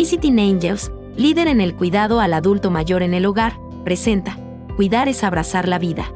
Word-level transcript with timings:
Visiting 0.00 0.40
Angels, 0.40 0.90
líder 1.14 1.46
en 1.46 1.60
el 1.60 1.76
cuidado 1.76 2.20
al 2.20 2.32
adulto 2.32 2.70
mayor 2.70 3.02
en 3.02 3.12
el 3.12 3.26
hogar, 3.26 3.60
presenta 3.84 4.38
Cuidar 4.74 5.10
es 5.10 5.22
abrazar 5.22 5.68
la 5.68 5.78
vida. 5.78 6.10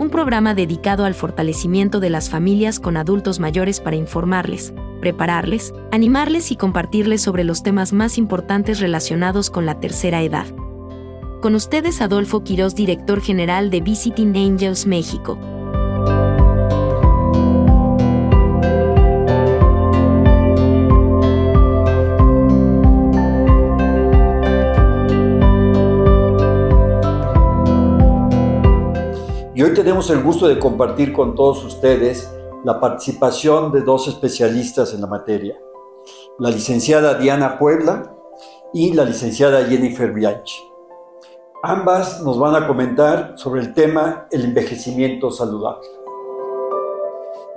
Un 0.00 0.10
programa 0.10 0.52
dedicado 0.52 1.04
al 1.04 1.14
fortalecimiento 1.14 2.00
de 2.00 2.10
las 2.10 2.28
familias 2.28 2.80
con 2.80 2.96
adultos 2.96 3.38
mayores 3.38 3.78
para 3.78 3.94
informarles, 3.94 4.74
prepararles, 5.00 5.72
animarles 5.92 6.50
y 6.50 6.56
compartirles 6.56 7.22
sobre 7.22 7.44
los 7.44 7.62
temas 7.62 7.92
más 7.92 8.18
importantes 8.18 8.80
relacionados 8.80 9.48
con 9.48 9.64
la 9.64 9.78
tercera 9.78 10.20
edad. 10.22 10.46
Con 11.40 11.54
ustedes 11.54 12.00
Adolfo 12.00 12.42
Quirós, 12.42 12.74
director 12.74 13.20
general 13.20 13.70
de 13.70 13.80
Visiting 13.80 14.36
Angels 14.36 14.86
México. 14.86 15.38
Y 29.58 29.62
hoy 29.64 29.74
tenemos 29.74 30.08
el 30.10 30.22
gusto 30.22 30.46
de 30.46 30.56
compartir 30.56 31.12
con 31.12 31.34
todos 31.34 31.64
ustedes 31.64 32.32
la 32.62 32.78
participación 32.78 33.72
de 33.72 33.80
dos 33.80 34.06
especialistas 34.06 34.94
en 34.94 35.00
la 35.00 35.08
materia, 35.08 35.58
la 36.38 36.50
licenciada 36.50 37.14
Diana 37.14 37.58
Puebla 37.58 38.14
y 38.72 38.92
la 38.92 39.04
licenciada 39.04 39.64
Jennifer 39.64 40.12
Bianchi. 40.12 40.62
Ambas 41.64 42.22
nos 42.22 42.38
van 42.38 42.54
a 42.54 42.68
comentar 42.68 43.32
sobre 43.34 43.62
el 43.62 43.74
tema 43.74 44.28
el 44.30 44.44
envejecimiento 44.44 45.32
saludable. 45.32 45.88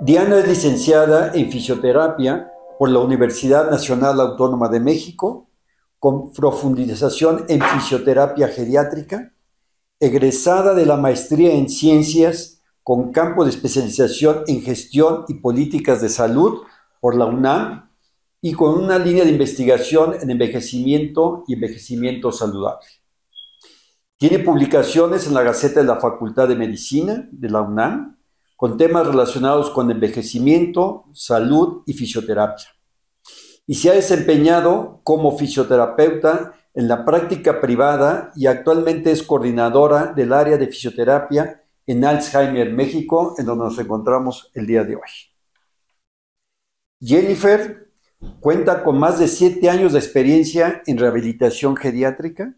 Diana 0.00 0.38
es 0.38 0.48
licenciada 0.48 1.30
en 1.32 1.52
fisioterapia 1.52 2.50
por 2.80 2.88
la 2.88 2.98
Universidad 2.98 3.70
Nacional 3.70 4.20
Autónoma 4.20 4.68
de 4.68 4.80
México, 4.80 5.46
con 6.00 6.32
profundización 6.32 7.44
en 7.46 7.62
fisioterapia 7.62 8.48
geriátrica 8.48 9.32
egresada 10.02 10.74
de 10.74 10.84
la 10.84 10.96
maestría 10.96 11.54
en 11.54 11.68
ciencias 11.68 12.60
con 12.82 13.12
campo 13.12 13.44
de 13.44 13.50
especialización 13.50 14.42
en 14.48 14.60
gestión 14.60 15.24
y 15.28 15.34
políticas 15.34 16.02
de 16.02 16.08
salud 16.08 16.62
por 17.00 17.16
la 17.16 17.26
UNAM 17.26 17.88
y 18.40 18.52
con 18.52 18.82
una 18.82 18.98
línea 18.98 19.24
de 19.24 19.30
investigación 19.30 20.16
en 20.20 20.28
envejecimiento 20.28 21.44
y 21.46 21.54
envejecimiento 21.54 22.32
saludable. 22.32 22.88
Tiene 24.18 24.40
publicaciones 24.40 25.28
en 25.28 25.34
la 25.34 25.44
Gaceta 25.44 25.78
de 25.78 25.86
la 25.86 26.00
Facultad 26.00 26.48
de 26.48 26.56
Medicina 26.56 27.28
de 27.30 27.48
la 27.48 27.60
UNAM 27.60 28.18
con 28.56 28.76
temas 28.76 29.06
relacionados 29.06 29.70
con 29.70 29.88
envejecimiento, 29.92 31.04
salud 31.12 31.82
y 31.86 31.92
fisioterapia. 31.92 32.66
Y 33.68 33.76
se 33.76 33.90
ha 33.90 33.94
desempeñado 33.94 35.00
como 35.04 35.38
fisioterapeuta 35.38 36.54
en 36.74 36.88
la 36.88 37.04
práctica 37.04 37.60
privada 37.60 38.32
y 38.34 38.46
actualmente 38.46 39.10
es 39.10 39.22
coordinadora 39.22 40.06
del 40.06 40.32
área 40.32 40.56
de 40.56 40.68
fisioterapia 40.68 41.62
en 41.86 42.04
Alzheimer, 42.04 42.72
México, 42.72 43.34
en 43.38 43.46
donde 43.46 43.64
nos 43.64 43.78
encontramos 43.78 44.50
el 44.54 44.66
día 44.66 44.84
de 44.84 44.96
hoy. 44.96 45.02
Jennifer 47.00 47.90
cuenta 48.40 48.84
con 48.84 48.98
más 48.98 49.18
de 49.18 49.28
siete 49.28 49.68
años 49.68 49.92
de 49.92 49.98
experiencia 49.98 50.82
en 50.86 50.98
rehabilitación 50.98 51.76
geriátrica, 51.76 52.54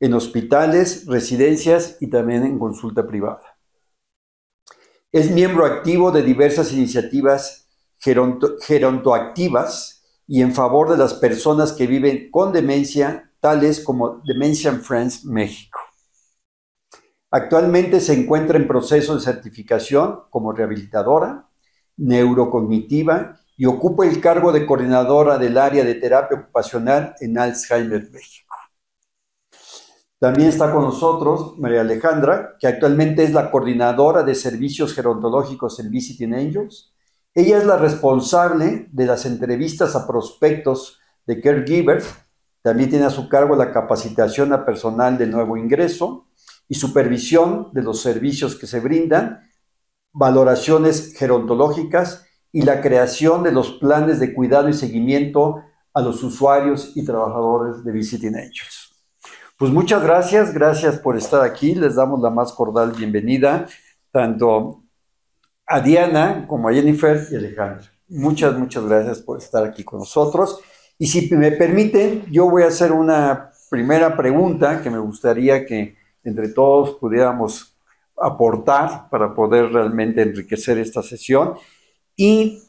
en 0.00 0.14
hospitales, 0.14 1.06
residencias 1.06 1.96
y 2.00 2.08
también 2.08 2.44
en 2.44 2.58
consulta 2.58 3.06
privada. 3.06 3.58
Es 5.12 5.30
miembro 5.30 5.64
activo 5.64 6.10
de 6.10 6.22
diversas 6.22 6.72
iniciativas 6.72 7.68
gerontoactivas 7.98 10.04
y 10.26 10.42
en 10.42 10.52
favor 10.54 10.90
de 10.90 10.96
las 10.96 11.14
personas 11.14 11.72
que 11.72 11.86
viven 11.86 12.30
con 12.30 12.52
demencia 12.52 13.29
tales 13.40 13.80
como 13.80 14.20
Dementia 14.24 14.72
Friends 14.72 15.24
México. 15.24 15.80
Actualmente 17.30 18.00
se 18.00 18.12
encuentra 18.12 18.58
en 18.58 18.66
proceso 18.66 19.14
de 19.14 19.20
certificación 19.20 20.22
como 20.30 20.52
rehabilitadora, 20.52 21.48
neurocognitiva 21.96 23.40
y 23.56 23.66
ocupa 23.66 24.06
el 24.06 24.20
cargo 24.20 24.52
de 24.52 24.66
coordinadora 24.66 25.38
del 25.38 25.58
área 25.58 25.84
de 25.84 25.94
terapia 25.94 26.38
ocupacional 26.38 27.14
en 27.20 27.38
Alzheimer 27.38 28.10
México. 28.10 28.56
También 30.18 30.48
está 30.48 30.72
con 30.72 30.82
nosotros 30.82 31.58
María 31.58 31.80
Alejandra, 31.80 32.56
que 32.58 32.66
actualmente 32.66 33.22
es 33.22 33.32
la 33.32 33.50
coordinadora 33.50 34.22
de 34.22 34.34
servicios 34.34 34.94
gerontológicos 34.94 35.78
en 35.80 35.90
Visiting 35.90 36.34
Angels. 36.34 36.92
Ella 37.34 37.58
es 37.58 37.64
la 37.64 37.78
responsable 37.78 38.88
de 38.92 39.06
las 39.06 39.24
entrevistas 39.24 39.94
a 39.96 40.06
prospectos 40.06 40.98
de 41.26 41.40
caregivers 41.40 42.06
también 42.62 42.90
tiene 42.90 43.06
a 43.06 43.10
su 43.10 43.28
cargo 43.28 43.56
la 43.56 43.72
capacitación 43.72 44.52
a 44.52 44.64
personal 44.64 45.16
de 45.16 45.26
nuevo 45.26 45.56
ingreso 45.56 46.26
y 46.68 46.74
supervisión 46.74 47.70
de 47.72 47.82
los 47.82 48.00
servicios 48.00 48.56
que 48.56 48.66
se 48.66 48.80
brindan, 48.80 49.50
valoraciones 50.12 51.14
gerontológicas 51.16 52.26
y 52.52 52.62
la 52.62 52.80
creación 52.80 53.42
de 53.42 53.52
los 53.52 53.72
planes 53.72 54.20
de 54.20 54.34
cuidado 54.34 54.68
y 54.68 54.74
seguimiento 54.74 55.62
a 55.94 56.00
los 56.00 56.22
usuarios 56.22 56.92
y 56.96 57.04
trabajadores 57.04 57.84
de 57.84 57.92
Visiting 57.92 58.36
Angels. 58.36 58.90
Pues 59.56 59.72
muchas 59.72 60.02
gracias, 60.02 60.54
gracias 60.54 60.98
por 60.98 61.16
estar 61.16 61.42
aquí. 61.42 61.74
Les 61.74 61.96
damos 61.96 62.20
la 62.20 62.30
más 62.30 62.52
cordial 62.52 62.92
bienvenida 62.92 63.66
tanto 64.10 64.84
a 65.66 65.80
Diana 65.80 66.46
como 66.48 66.68
a 66.68 66.72
Jennifer 66.72 67.26
y 67.30 67.36
Alejandra. 67.36 67.86
Muchas, 68.08 68.56
muchas 68.58 68.84
gracias 68.86 69.20
por 69.20 69.38
estar 69.38 69.64
aquí 69.64 69.84
con 69.84 70.00
nosotros. 70.00 70.60
Y 71.00 71.06
si 71.06 71.34
me 71.34 71.50
permiten, 71.50 72.26
yo 72.30 72.50
voy 72.50 72.62
a 72.62 72.66
hacer 72.66 72.92
una 72.92 73.52
primera 73.70 74.18
pregunta 74.18 74.82
que 74.82 74.90
me 74.90 74.98
gustaría 74.98 75.64
que 75.64 75.96
entre 76.22 76.50
todos 76.50 76.96
pudiéramos 76.96 77.74
aportar 78.20 79.08
para 79.08 79.34
poder 79.34 79.72
realmente 79.72 80.20
enriquecer 80.20 80.76
esta 80.76 81.02
sesión. 81.02 81.54
Y 82.16 82.62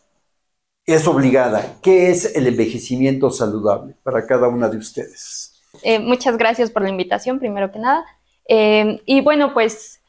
es 0.85 1.05
obligada. 1.07 1.79
¿Qué 1.83 2.09
es 2.09 2.33
el 2.33 2.47
envejecimiento 2.47 3.31
saludable 3.31 3.95
para 4.01 4.25
cada 4.25 4.47
una 4.47 4.69
de 4.69 4.77
ustedes? 4.77 5.61
Eh, 5.83 5.99
muchas 5.99 6.37
gracias 6.37 6.71
por 6.71 6.83
la 6.83 6.89
invitación, 6.89 7.37
primero 7.37 7.69
que 7.69 7.79
nada. 7.79 8.05
Eh, 8.47 9.01
y 9.05 9.19
bueno, 9.19 9.53
pues 9.53 10.00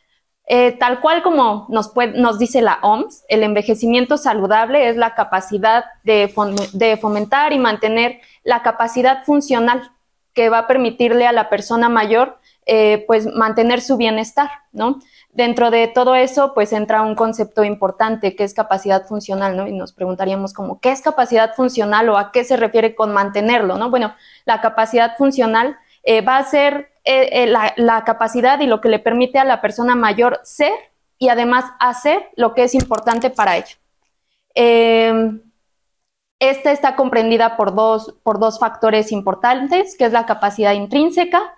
eh, 0.46 0.72
tal 0.72 1.00
cual 1.00 1.22
como 1.22 1.66
nos, 1.68 2.38
dice 2.38 2.62
la 2.62 2.78
OMS, 2.82 3.24
el 3.28 3.42
envejecimiento 3.44 4.16
saludable 4.16 4.88
es 4.88 4.96
la 4.96 5.14
capacidad 5.14 5.84
de, 6.02 6.28
fomentar 7.00 7.52
y 7.52 7.58
mantener 7.58 8.20
la 8.42 8.62
capacidad 8.62 9.24
funcional 9.24 9.92
que 10.34 10.48
va 10.48 10.58
a 10.58 10.66
permitirle 10.66 11.26
a 11.26 11.32
la 11.32 11.48
persona 11.48 11.88
mayor 11.88 12.38
eh, 12.66 13.04
pues 13.06 13.26
mantener 13.26 13.80
su 13.80 13.96
bienestar, 13.96 14.48
¿no? 14.72 15.00
Dentro 15.32 15.70
de 15.70 15.88
todo 15.88 16.14
eso, 16.14 16.54
pues 16.54 16.72
entra 16.72 17.02
un 17.02 17.14
concepto 17.14 17.64
importante 17.64 18.36
que 18.36 18.44
es 18.44 18.54
capacidad 18.54 19.04
funcional, 19.06 19.56
¿no? 19.56 19.66
Y 19.66 19.72
nos 19.72 19.92
preguntaríamos 19.92 20.52
como, 20.52 20.80
¿qué 20.80 20.92
es 20.92 21.02
capacidad 21.02 21.54
funcional 21.54 22.08
o 22.08 22.18
a 22.18 22.30
qué 22.30 22.44
se 22.44 22.56
refiere 22.56 22.94
con 22.94 23.12
mantenerlo, 23.12 23.78
¿no? 23.78 23.90
Bueno, 23.90 24.14
la 24.44 24.60
capacidad 24.60 25.16
funcional 25.16 25.76
eh, 26.02 26.20
va 26.20 26.38
a 26.38 26.44
ser 26.44 26.92
eh, 27.04 27.44
eh, 27.44 27.46
la, 27.46 28.04
capacidad 28.04 28.60
y 28.60 28.66
lo 28.66 28.80
que 28.80 28.88
le 28.88 28.98
permite 28.98 29.38
a 29.38 29.44
la 29.44 29.60
persona 29.60 29.94
mayor 29.94 30.40
ser 30.42 30.72
y 31.18 31.28
además 31.28 31.64
hacer 31.78 32.30
lo 32.36 32.54
que 32.54 32.64
es 32.64 32.74
importante 32.74 33.30
para 33.30 33.56
ella. 33.56 33.76
Em, 34.54 35.40
esta 36.40 36.72
está 36.72 36.96
comprendida 36.96 37.56
por 37.56 37.74
dos, 37.74 38.14
por 38.24 38.40
dos 38.40 38.58
factores 38.58 39.12
importantes, 39.12 39.96
que 39.96 40.06
es 40.06 40.12
la 40.12 40.26
capacidad 40.26 40.72
intrínseca 40.72 41.54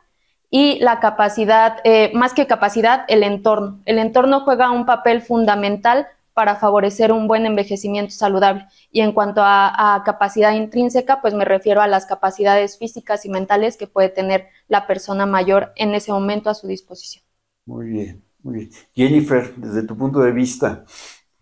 y 0.50 0.78
la 0.81 1.00
capacidad, 1.00 1.82
más 2.12 2.34
que 2.34 2.47
capacidad, 2.47 3.05
el 3.09 3.22
entorno. 3.22 3.81
El 3.87 3.99
entorno 3.99 4.41
juega 4.41 4.71
un 4.71 4.84
papel 4.84 5.22
fundamental 5.22 6.06
para 6.34 6.56
favorecer 6.56 7.12
un 7.12 7.28
buen 7.28 7.47
envejecimiento 7.47 8.12
saludable. 8.12 8.67
Y 8.91 9.00
en 9.00 9.12
cuanto 9.12 9.41
a, 9.43 10.03
capacidad 10.05 10.53
intrínseca, 10.53 11.22
pues 11.22 11.33
me 11.33 11.45
refiero 11.45 11.81
a 11.81 11.87
las 11.87 12.06
capacidades 12.06 12.76
físicas 12.76 13.25
y 13.25 13.31
mentales 13.31 13.76
que 13.76 13.87
puede 13.87 14.08
tener 14.08 14.49
la 14.69 14.87
persona 14.87 15.25
mayor 15.25 15.73
en 15.76 15.94
ese 15.94 16.12
momento 16.12 16.50
a 16.50 16.55
su 16.55 16.67
disposición. 16.67 17.25
Muy 17.64 17.87
bien, 17.87 18.25
muy 18.43 18.55
bien. 18.56 18.70
Jennifer, 18.94 19.55
desde 19.56 19.85
tu 19.85 19.97
punto 19.97 20.20
de 20.20 20.32
vista. 20.32 20.85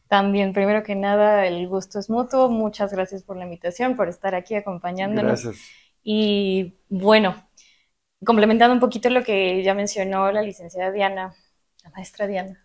También, 0.08 0.52
primero 0.52 0.82
que 0.82 0.94
nada, 0.94 1.46
el 1.46 1.66
gusto 1.68 1.98
es 1.98 2.10
mutuo. 2.10 2.50
Muchas 2.50 2.92
gracias 2.92 3.22
por 3.22 3.38
la 3.38 3.44
invitación, 3.44 3.96
por 3.96 4.08
estar 4.08 4.34
aquí 4.34 4.54
acompañándonos. 4.54 5.42
Gracias. 5.42 5.70
Y 6.04 6.74
bueno, 6.90 7.34
complementando 8.24 8.74
un 8.74 8.80
poquito 8.80 9.08
lo 9.08 9.24
que 9.24 9.62
ya 9.62 9.74
mencionó 9.74 10.30
la 10.32 10.42
licenciada 10.42 10.92
Diana, 10.92 11.34
la 11.82 11.90
maestra 11.90 12.26
Diana. 12.26 12.61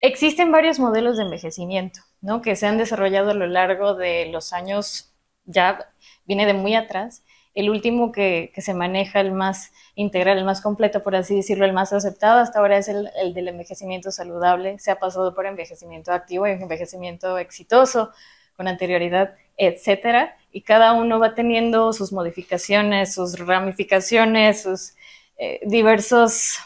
Existen 0.00 0.50
varios 0.50 0.78
modelos 0.78 1.16
de 1.16 1.24
envejecimiento, 1.24 2.00
¿no? 2.22 2.40
Que 2.40 2.56
se 2.56 2.66
han 2.66 2.78
desarrollado 2.78 3.30
a 3.30 3.34
lo 3.34 3.46
largo 3.46 3.94
de 3.94 4.26
los 4.26 4.52
años, 4.52 5.12
ya 5.44 5.90
viene 6.24 6.46
de 6.46 6.54
muy 6.54 6.74
atrás. 6.74 7.22
El 7.54 7.68
último 7.68 8.12
que, 8.12 8.52
se 8.56 8.74
maneja, 8.74 9.20
el 9.20 9.32
más 9.32 9.72
integral, 9.96 10.38
el 10.38 10.44
más 10.44 10.62
completo, 10.62 11.02
por 11.02 11.16
así 11.16 11.36
decirlo, 11.36 11.64
el 11.66 11.72
más 11.72 11.92
aceptado 11.92 12.40
hasta 12.40 12.60
ahora 12.60 12.78
es 12.78 12.88
el, 12.88 13.10
el 13.20 13.34
del 13.34 13.48
envejecimiento 13.48 14.10
saludable. 14.10 14.78
Se 14.78 14.90
ha 14.90 14.98
pasado 14.98 15.34
por 15.34 15.46
envejecimiento 15.46 16.12
activo 16.12 16.46
y 16.46 16.52
envejecimiento 16.52 17.36
exitoso 17.38 18.10
con 18.56 18.68
anterioridad, 18.68 19.34
etcétera. 19.56 20.36
y 20.52 20.62
cada 20.62 20.92
uno 20.94 21.18
va 21.18 21.34
teniendo 21.34 21.92
sus 21.92 22.12
modificaciones, 22.12 23.14
sus 23.14 23.38
ramificaciones, 23.38 24.62
sus 24.62 24.94
eh, 25.38 25.60
diversos 25.64 26.58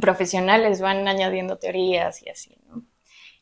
profesionales 0.00 0.80
van 0.80 1.06
añadiendo 1.08 1.56
teorías 1.58 2.22
y 2.22 2.28
así. 2.28 2.56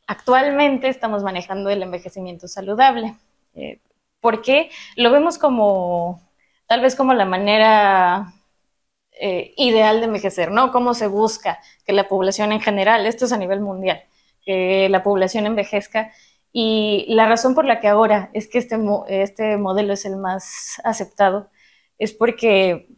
Actualmente 0.06 0.88
estamos 0.88 1.22
manejando 1.22 1.70
el 1.70 1.82
envejecimiento 1.82 2.48
saludable, 2.48 3.14
eh, 3.54 3.80
porque 4.20 4.70
lo 4.96 5.10
vemos 5.10 5.38
como 5.38 6.20
tal 6.66 6.80
vez 6.80 6.96
como 6.96 7.14
la 7.14 7.24
manera 7.24 8.34
eh, 9.12 9.54
ideal 9.56 10.00
de 10.00 10.06
envejecer, 10.06 10.50
¿no? 10.50 10.72
Cómo 10.72 10.94
se 10.94 11.06
busca 11.06 11.60
que 11.86 11.92
la 11.92 12.08
población 12.08 12.52
en 12.52 12.60
general, 12.60 13.06
esto 13.06 13.26
es 13.26 13.32
a 13.32 13.38
nivel 13.38 13.60
mundial, 13.60 14.02
que 14.44 14.88
la 14.88 15.02
población 15.02 15.46
envejezca. 15.46 16.12
Y 16.52 17.06
la 17.08 17.28
razón 17.28 17.54
por 17.54 17.64
la 17.64 17.80
que 17.80 17.88
ahora 17.88 18.30
es 18.32 18.48
que 18.48 18.58
este, 18.58 18.78
este 19.08 19.56
modelo 19.56 19.92
es 19.92 20.04
el 20.04 20.16
más 20.16 20.80
aceptado 20.84 21.50
es 21.98 22.12
porque, 22.12 22.88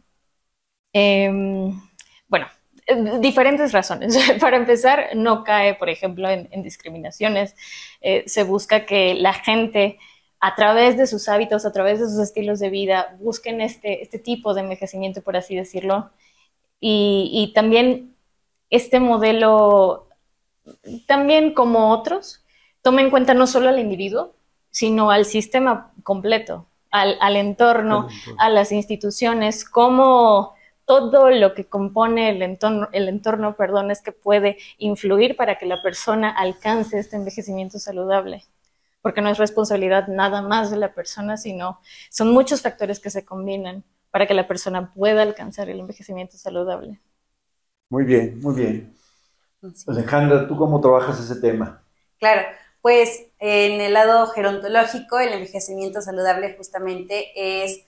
em, 0.93 1.79
bueno, 2.27 2.47
diferentes 3.19 3.71
razones. 3.71 4.17
Para 4.39 4.57
empezar, 4.57 5.09
no 5.15 5.43
cae, 5.43 5.75
por 5.75 5.89
ejemplo, 5.89 6.29
en, 6.29 6.63
discriminaciones. 6.63 7.55
Eh, 8.01 8.23
se 8.27 8.43
busca 8.43 8.85
que 8.85 9.15
la 9.15 9.33
gente 9.33 9.99
a 10.39 10.55
través 10.55 10.97
de 10.97 11.07
sus 11.07 11.29
hábitos, 11.29 11.65
a 11.65 11.71
través 11.71 11.99
de 11.99 12.05
sus 12.05 12.19
estilos 12.19 12.59
de 12.59 12.69
vida, 12.69 13.17
busquen 13.19 13.59
este, 13.61 14.03
este 14.03 14.19
tipo 14.19 14.53
de 14.53 14.61
envejecimiento, 14.61 15.21
por 15.21 15.35
así 15.35 15.55
decirlo. 15.55 16.11
Y, 16.79 17.51
también 17.55 18.15
este 18.69 18.99
modelo, 18.99 20.07
también 21.07 21.53
como 21.53 21.91
otros, 21.91 22.43
toma 22.83 23.01
en 23.01 23.09
cuenta 23.09 23.33
no 23.33 23.47
solo 23.47 23.69
al 23.69 23.79
individuo, 23.79 24.35
sino 24.69 25.09
al 25.09 25.25
sistema 25.25 25.91
completo, 26.03 26.67
al, 26.91 27.35
entorno, 27.35 28.07
a 28.37 28.49
las 28.49 28.71
instituciones, 28.71 29.65
como 29.65 30.53
todo 30.87 31.29
lo 31.29 31.53
que 31.53 31.65
compone 31.65 32.31
el 32.31 32.41
entorno, 32.41 32.89
el 32.93 33.07
entorno, 33.09 33.55
perdón, 33.55 33.91
es 33.91 34.01
que 34.01 34.11
puede 34.11 34.57
influir 34.79 35.35
para 35.35 35.59
que 35.59 35.67
la 35.67 35.83
persona 35.83 36.31
alcance 36.31 36.97
este 36.97 37.17
envejecimiento 37.17 37.77
saludable 37.77 38.43
porque 39.07 39.21
no 39.21 39.29
es 39.29 39.37
responsabilidad 39.37 40.09
nada 40.09 40.41
más 40.41 40.69
de 40.69 40.75
la 40.75 40.93
persona, 40.93 41.37
sino 41.37 41.79
son 42.09 42.33
muchos 42.33 42.61
factores 42.61 42.99
que 42.99 43.09
se 43.09 43.23
combinan 43.23 43.85
para 44.11 44.27
que 44.27 44.33
la 44.33 44.49
persona 44.49 44.93
pueda 44.93 45.21
alcanzar 45.21 45.69
el 45.69 45.79
envejecimiento 45.79 46.35
saludable. 46.37 46.99
Muy 47.89 48.03
bien, 48.03 48.37
muy 48.41 48.55
bien. 48.55 48.93
Alejandra, 49.87 50.45
¿tú 50.45 50.57
cómo 50.57 50.81
trabajas 50.81 51.21
ese 51.21 51.39
tema? 51.39 51.81
Claro, 52.19 52.41
pues 52.81 53.27
en 53.39 53.79
el 53.79 53.93
lado 53.93 54.27
gerontológico, 54.27 55.19
el 55.19 55.31
envejecimiento 55.31 56.01
saludable 56.01 56.55
justamente 56.57 57.31
es 57.63 57.85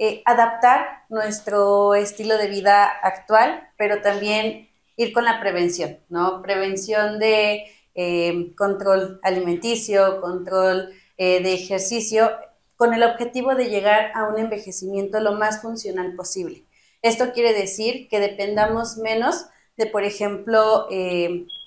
eh, 0.00 0.22
adaptar 0.26 1.04
nuestro 1.08 1.96
estilo 1.96 2.38
de 2.38 2.46
vida 2.46 2.84
actual, 2.84 3.68
pero 3.76 4.00
también 4.00 4.68
ir 4.96 5.12
con 5.12 5.24
la 5.24 5.40
prevención, 5.40 5.98
¿no? 6.08 6.40
Prevención 6.40 7.18
de 7.18 7.64
eh, 7.96 8.54
control 8.56 9.18
alimenticio, 9.24 10.20
control 10.20 10.90
eh, 11.16 11.42
de 11.42 11.52
ejercicio, 11.52 12.30
con 12.76 12.94
el 12.94 13.02
objetivo 13.02 13.56
de 13.56 13.70
llegar 13.70 14.12
a 14.14 14.28
un 14.28 14.38
envejecimiento 14.38 15.18
lo 15.18 15.32
más 15.32 15.62
funcional 15.62 16.14
posible. 16.14 16.64
Esto 17.02 17.32
quiere 17.32 17.52
decir 17.52 18.08
que 18.08 18.20
dependamos 18.20 18.98
menos 18.98 19.46
de, 19.76 19.86
por 19.86 20.04
ejemplo, 20.04 20.86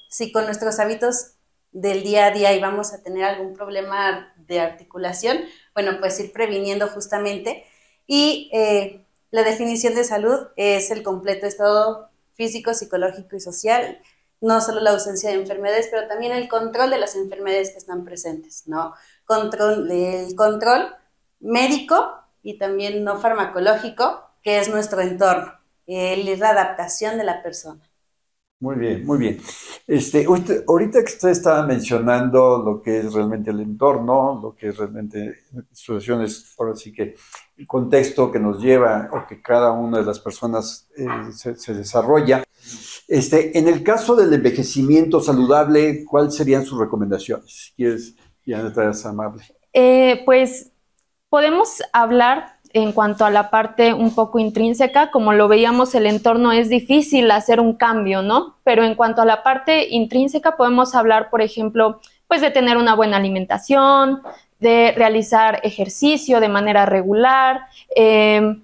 si 0.09 0.31
con 0.31 0.45
nuestros 0.45 0.79
hábitos 0.79 1.33
del 1.73 2.03
día 2.03 2.27
a 2.27 2.31
día 2.31 2.53
íbamos 2.53 2.93
a 2.93 3.03
tener 3.03 3.25
algún 3.25 3.53
problema 3.53 4.33
de 4.37 4.61
articulación, 4.61 5.39
bueno, 5.73 5.97
pues 5.99 6.17
ir 6.19 6.31
previniendo 6.31 6.87
justamente. 6.87 7.65
Y 8.13 8.51
la 9.29 9.43
definición 9.43 9.95
de 9.95 10.03
salud 10.03 10.47
es 10.57 10.91
el 10.91 11.01
completo 11.01 11.45
estado 11.45 12.09
físico, 12.33 12.73
psicológico 12.73 13.37
y 13.37 13.39
social 13.39 14.01
no 14.41 14.59
solo 14.59 14.81
la 14.81 14.89
ausencia 14.89 15.29
de 15.29 15.35
enfermedades, 15.35 15.87
pero 15.89 16.07
también 16.07 16.33
el 16.33 16.49
control 16.49 16.89
de 16.89 16.97
las 16.97 17.15
enfermedades 17.15 17.69
que 17.69 17.77
están 17.77 18.03
presentes, 18.03 18.63
¿no? 18.65 18.93
Control, 19.23 19.89
el 19.89 20.35
control 20.35 20.93
médico 21.39 22.15
y 22.43 22.57
también 22.57 23.03
no 23.05 23.17
farmacológico, 23.19 24.29
que 24.41 24.59
es 24.59 24.67
nuestro 24.67 24.99
entorno, 25.01 25.53
la 25.85 26.49
adaptación 26.49 27.17
de 27.17 27.23
la 27.23 27.41
persona. 27.41 27.87
Muy 28.61 28.75
bien, 28.75 29.03
muy 29.07 29.17
bien. 29.17 29.39
Este, 29.87 30.23
ahorita 30.67 30.99
que 31.03 31.11
usted 31.11 31.29
estaba 31.29 31.65
mencionando 31.65 32.61
lo 32.63 32.79
que 32.79 32.99
es 32.99 33.11
realmente 33.11 33.49
el 33.49 33.59
entorno, 33.59 34.39
lo 34.39 34.55
que 34.55 34.67
es 34.67 34.77
realmente 34.77 35.45
situaciones, 35.71 36.53
ahora 36.59 36.75
sí 36.75 36.93
que 36.93 37.15
el 37.57 37.65
contexto 37.65 38.31
que 38.31 38.39
nos 38.39 38.61
lleva 38.61 39.09
o 39.11 39.25
que 39.25 39.41
cada 39.41 39.71
una 39.71 39.97
de 39.97 40.05
las 40.05 40.19
personas 40.19 40.87
eh, 40.95 41.07
se, 41.33 41.73
desarrolla. 41.73 42.43
Este, 43.07 43.57
en 43.57 43.67
el 43.67 43.81
caso 43.81 44.15
del 44.15 44.31
envejecimiento 44.31 45.21
saludable, 45.21 46.05
¿cuáles 46.05 46.35
serían 46.35 46.63
sus 46.63 46.79
recomendaciones? 46.79 47.73
¿Quieres, 47.75 48.15
ya 48.45 48.67
estás 48.67 49.03
amable? 49.07 49.43
Eh, 49.73 50.21
pues 50.23 50.71
podemos 51.29 51.81
hablar 51.93 52.60
en 52.73 52.91
cuanto 52.91 53.25
a 53.25 53.29
la 53.29 53.49
parte 53.49 53.93
un 53.93 54.15
poco 54.15 54.39
intrínseca, 54.39 55.11
como 55.11 55.33
lo 55.33 55.47
veíamos, 55.47 55.95
el 55.95 56.05
entorno 56.05 56.51
es 56.51 56.69
difícil 56.69 57.29
hacer 57.31 57.59
un 57.59 57.75
cambio, 57.75 58.21
¿no? 58.21 58.55
Pero 58.63 58.83
en 58.83 58.95
cuanto 58.95 59.21
a 59.21 59.25
la 59.25 59.43
parte 59.43 59.87
intrínseca, 59.89 60.57
podemos 60.57 60.95
hablar, 60.95 61.29
por 61.29 61.41
ejemplo, 61.41 62.01
pues 62.27 62.41
de 62.41 62.51
tener 62.51 62.77
una 62.77 62.95
buena 62.95 63.17
alimentación, 63.17 64.21
de 64.59 64.93
realizar 64.95 65.59
ejercicio 65.63 66.39
de 66.39 66.49
manera 66.49 66.85
regular, 66.85 67.65
eh, 67.95 68.57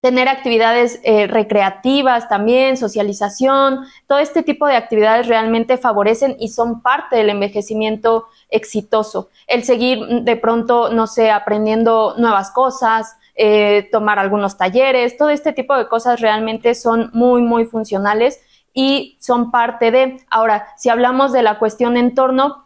tener 0.00 0.28
actividades 0.28 1.00
eh, 1.02 1.26
recreativas 1.26 2.28
también, 2.28 2.76
socialización, 2.76 3.86
todo 4.06 4.18
este 4.18 4.42
tipo 4.42 4.66
de 4.66 4.76
actividades 4.76 5.26
realmente 5.26 5.78
favorecen 5.78 6.36
y 6.38 6.48
son 6.48 6.82
parte 6.82 7.16
del 7.16 7.30
envejecimiento 7.30 8.26
exitoso. 8.50 9.30
El 9.46 9.64
seguir 9.64 9.98
mm, 10.00 10.24
de 10.24 10.36
pronto, 10.36 10.90
no 10.92 11.06
sé, 11.06 11.30
aprendiendo 11.30 12.14
nuevas 12.18 12.50
cosas, 12.50 13.16
eh, 13.34 13.88
tomar 13.90 14.18
algunos 14.18 14.56
talleres, 14.56 15.16
todo 15.16 15.30
este 15.30 15.52
tipo 15.52 15.76
de 15.76 15.88
cosas 15.88 16.20
realmente 16.20 16.74
son 16.74 17.10
muy, 17.12 17.42
muy 17.42 17.64
funcionales 17.64 18.40
y 18.72 19.16
son 19.20 19.50
parte 19.50 19.90
de. 19.90 20.18
Ahora, 20.30 20.68
si 20.76 20.88
hablamos 20.90 21.32
de 21.32 21.42
la 21.42 21.58
cuestión 21.58 21.96
entorno, 21.96 22.65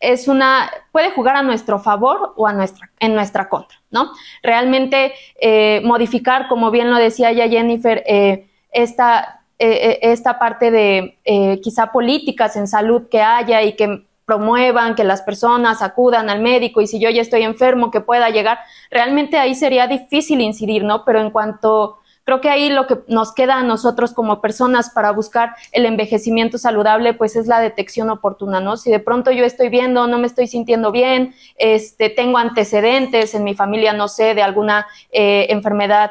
es 0.00 0.28
una, 0.28 0.70
puede 0.92 1.10
jugar 1.10 1.36
a 1.36 1.42
nuestro 1.42 1.78
favor 1.78 2.34
o 2.36 2.46
a 2.46 2.52
nuestra, 2.52 2.90
en 3.00 3.14
nuestra 3.14 3.48
contra, 3.48 3.78
¿no? 3.90 4.10
Realmente 4.42 5.14
eh, 5.40 5.80
modificar, 5.84 6.48
como 6.48 6.70
bien 6.70 6.90
lo 6.90 6.96
decía 6.96 7.32
ya 7.32 7.48
Jennifer, 7.48 8.02
eh, 8.06 8.48
esta, 8.72 9.44
eh, 9.58 9.98
esta 10.02 10.38
parte 10.38 10.70
de 10.70 11.58
quizá 11.62 11.92
políticas 11.92 12.56
en 12.56 12.66
salud 12.66 13.08
que 13.10 13.22
haya 13.22 13.62
y 13.62 13.74
que 13.74 14.06
promuevan 14.26 14.96
que 14.96 15.04
las 15.04 15.22
personas 15.22 15.82
acudan 15.82 16.28
al 16.28 16.42
médico 16.42 16.80
y 16.80 16.86
si 16.88 16.98
yo 16.98 17.08
ya 17.08 17.22
estoy 17.22 17.44
enfermo 17.44 17.90
que 17.90 18.00
pueda 18.00 18.28
llegar, 18.28 18.58
realmente 18.90 19.38
ahí 19.38 19.54
sería 19.54 19.86
difícil 19.86 20.40
incidir, 20.40 20.84
¿no? 20.84 21.04
Pero 21.04 21.20
en 21.20 21.30
cuanto 21.30 21.98
Creo 22.26 22.40
que 22.40 22.50
ahí 22.50 22.70
lo 22.70 22.88
que 22.88 22.98
nos 23.06 23.32
queda 23.32 23.54
a 23.54 23.62
nosotros 23.62 24.12
como 24.12 24.40
personas 24.40 24.90
para 24.90 25.12
buscar 25.12 25.54
el 25.70 25.86
envejecimiento 25.86 26.58
saludable, 26.58 27.14
pues 27.14 27.36
es 27.36 27.46
la 27.46 27.60
detección 27.60 28.10
oportuna, 28.10 28.58
¿no? 28.58 28.76
Si 28.76 28.90
de 28.90 28.98
pronto 28.98 29.30
yo 29.30 29.44
estoy 29.44 29.68
viendo, 29.68 30.08
no 30.08 30.18
me 30.18 30.26
estoy 30.26 30.48
sintiendo 30.48 30.90
bien, 30.90 31.36
este, 31.56 32.10
tengo 32.10 32.38
antecedentes 32.38 33.32
en 33.36 33.44
mi 33.44 33.54
familia, 33.54 33.92
no 33.92 34.08
sé, 34.08 34.34
de 34.34 34.42
alguna 34.42 34.88
eh, 35.12 35.46
enfermedad 35.50 36.10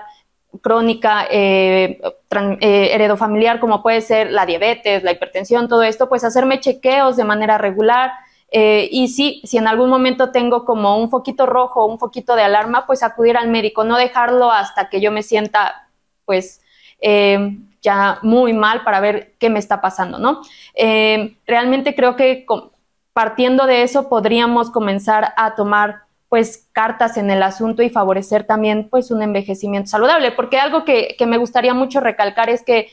crónica 0.62 1.28
eh, 1.30 2.00
eh, 2.32 2.90
heredofamiliar, 2.94 3.60
como 3.60 3.84
puede 3.84 4.00
ser 4.00 4.32
la 4.32 4.46
diabetes, 4.46 5.04
la 5.04 5.12
hipertensión, 5.12 5.68
todo 5.68 5.84
esto, 5.84 6.08
pues 6.08 6.24
hacerme 6.24 6.62
chequeos 6.62 7.18
de 7.18 7.26
manera 7.26 7.58
regular, 7.58 8.12
y 8.50 9.10
sí, 9.10 9.42
si 9.44 9.58
en 9.58 9.68
algún 9.68 9.90
momento 9.90 10.32
tengo 10.32 10.64
como 10.64 10.98
un 10.98 11.10
foquito 11.10 11.46
rojo, 11.46 11.86
un 11.86 12.00
foquito 12.00 12.38
de 12.38 12.44
alarma, 12.44 12.88
pues 12.88 13.04
acudir 13.04 13.36
al 13.36 13.50
médico, 13.50 13.84
no 13.84 13.98
dejarlo 13.98 14.50
hasta 14.50 14.88
que 14.88 15.02
yo 15.02 15.12
me 15.12 15.24
sienta 15.24 15.85
pues 16.26 16.62
eh, 17.02 17.58
ya 17.82 18.20
muy 18.24 18.54
mal 18.54 18.84
para 18.84 19.00
ver 19.00 19.36
qué 19.40 19.50
me 19.50 19.60
está 19.60 19.80
pasando, 19.80 20.18
¿no? 20.18 20.42
Eh, 20.74 21.38
realmente 21.46 21.96
creo 21.96 22.16
que 22.16 22.46
partiendo 23.14 23.66
de 23.66 23.84
eso 23.84 24.10
podríamos 24.10 24.72
comenzar 24.72 25.34
a 25.38 25.56
tomar 25.56 26.02
pues 26.28 26.68
cartas 26.74 27.18
en 27.18 27.30
el 27.30 27.44
asunto 27.44 27.84
y 27.84 27.90
favorecer 27.90 28.44
también 28.46 28.90
pues 28.90 29.12
un 29.12 29.22
envejecimiento 29.22 29.90
saludable, 29.90 30.32
porque 30.32 30.58
algo 30.58 30.84
que, 30.84 31.16
que 31.18 31.26
me 31.26 31.38
gustaría 31.38 31.74
mucho 31.74 32.02
recalcar 32.02 32.50
es 32.50 32.64
que 32.64 32.90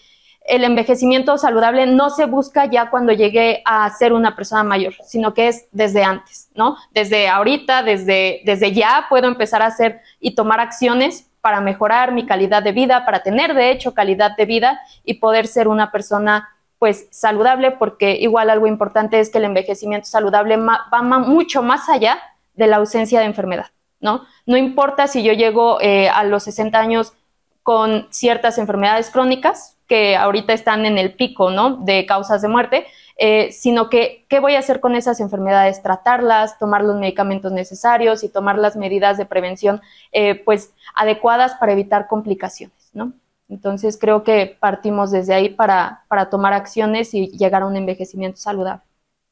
el 0.47 0.65
envejecimiento 0.65 1.39
saludable 1.39 1.87
no 1.87 2.11
se 2.11 2.27
busca 2.27 2.67
ya 2.67 2.91
cuando 2.91 3.13
llegue 3.13 3.63
a 3.65 3.89
ser 3.91 4.13
una 4.13 4.37
persona 4.37 4.65
mayor, 4.65 4.95
sino 5.05 5.35
que 5.35 5.49
es 5.49 5.67
desde 5.73 6.05
antes, 6.05 6.51
¿no? 6.55 6.77
Desde 6.93 7.29
ahorita, 7.29 7.83
desde, 7.83 8.43
desde 8.45 8.73
ya 8.73 9.07
puedo 9.09 9.29
empezar 9.29 9.63
a 9.63 9.67
hacer 9.67 10.01
y 10.21 10.35
tomar 10.35 10.61
acciones 10.61 11.29
para 11.43 11.61
mejorar 11.61 12.13
mi 12.13 12.25
calidad 12.25 12.63
de 12.63 12.73
vida, 12.73 13.05
para 13.05 13.23
tener 13.23 13.53
de 13.53 13.71
hecho 13.71 13.93
calidad 13.93 14.35
de 14.37 14.47
vida 14.47 14.81
y 15.05 15.15
poder 15.15 15.47
ser 15.47 15.69
una 15.69 15.93
persona 15.93 16.49
pues 16.79 17.09
saludable, 17.11 17.73
porque 17.73 18.13
igual 18.13 18.49
algo 18.49 18.67
importante 18.67 19.21
es 19.21 19.31
que 19.31 19.39
el 19.39 19.45
envejecimiento 19.45 20.09
saludable 20.09 20.57
va 20.57 21.03
mucho 21.03 21.63
más 21.63 21.89
allá 21.89 22.19
de 22.55 22.67
la 22.67 22.77
ausencia 22.77 23.21
de 23.21 23.27
enfermedad. 23.27 23.67
¿no? 24.01 24.25
No 24.47 24.57
importa 24.57 25.07
si 25.07 25.23
yo 25.23 25.33
llego 25.33 25.81
eh, 25.81 26.09
a 26.09 26.25
los 26.25 26.43
60 26.43 26.79
años 26.79 27.15
con 27.63 28.09
ciertas 28.11 28.59
enfermedades 28.59 29.11
crónicas 29.11 29.77
que 29.87 30.17
ahorita 30.17 30.53
están 30.53 30.85
en 30.85 30.99
el 30.99 31.15
pico, 31.15 31.51
¿no? 31.51 31.77
De 31.77 32.05
causas 32.07 32.43
de 32.43 32.49
muerte, 32.49 32.87
eh, 33.17 33.53
sino 33.53 33.89
que 33.89 34.27
qué 34.29 34.41
voy 34.41 34.55
a 34.55 34.59
hacer 34.59 34.81
con 34.81 34.95
esas 34.95 35.21
enfermedades, 35.21 35.83
tratarlas, 35.83 36.59
tomar 36.59 36.83
los 36.85 36.99
medicamentos 36.99 37.53
necesarios 37.53 38.25
y 38.25 38.29
tomar 38.29 38.59
las 38.59 38.77
medidas 38.77 39.19
de 39.19 39.27
prevención, 39.27 39.81
eh, 40.13 40.35
pues, 40.45 40.75
adecuadas 40.95 41.55
para 41.57 41.73
evitar 41.73 42.07
complicaciones, 42.09 42.91
¿no? 42.93 43.13
Entonces 43.49 43.99
creo 44.01 44.23
que 44.25 44.57
partimos 44.59 45.11
desde 45.11 45.35
ahí 45.35 45.51
para, 45.51 46.05
para 46.09 46.31
tomar 46.31 46.55
acciones 46.55 47.13
y 47.13 47.29
llegar 47.37 47.63
a 47.63 47.67
un 47.67 47.77
envejecimiento 47.77 48.39
saludable. 48.39 48.83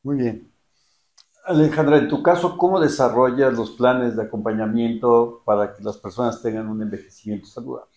Muy 0.03 0.17
bien. 0.17 0.51
Alejandra, 1.47 1.99
en 1.99 2.09
tu 2.09 2.23
caso, 2.23 2.57
¿cómo 2.59 2.79
desarrollas 2.79 3.55
los 3.55 3.71
planes 3.73 4.17
de 4.17 4.23
acompañamiento 4.23 5.43
para 5.45 5.75
que 5.75 5.83
las 5.83 5.97
personas 5.97 6.43
tengan 6.43 6.69
un 6.69 6.83
envejecimiento 6.83 7.47
saludable? 7.47 7.91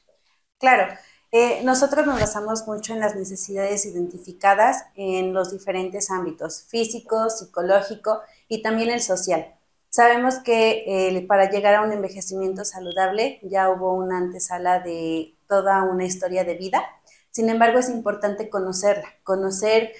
Claro, 0.59 0.93
eh, 1.35 1.61
nosotros 1.63 2.05
nos 2.05 2.19
basamos 2.19 2.67
mucho 2.67 2.93
en 2.93 2.99
las 2.99 3.15
necesidades 3.15 3.87
identificadas 3.87 4.85
en 4.93 5.33
los 5.33 5.51
diferentes 5.51 6.11
ámbitos, 6.11 6.61
físico, 6.61 7.27
psicológico 7.31 8.21
y 8.47 8.61
también 8.61 8.91
el 8.91 9.01
social. 9.01 9.55
Sabemos 9.89 10.37
que 10.37 10.83
eh, 10.85 11.25
para 11.27 11.49
llegar 11.49 11.73
a 11.73 11.81
un 11.81 11.91
envejecimiento 11.91 12.63
saludable 12.65 13.39
ya 13.41 13.71
hubo 13.71 13.95
una 13.95 14.19
antesala 14.19 14.79
de 14.81 15.35
toda 15.49 15.81
una 15.81 16.05
historia 16.05 16.43
de 16.43 16.53
vida. 16.53 16.83
Sin 17.31 17.49
embargo, 17.49 17.79
es 17.79 17.89
importante 17.89 18.51
conocerla, 18.51 19.07
conocer 19.23 19.91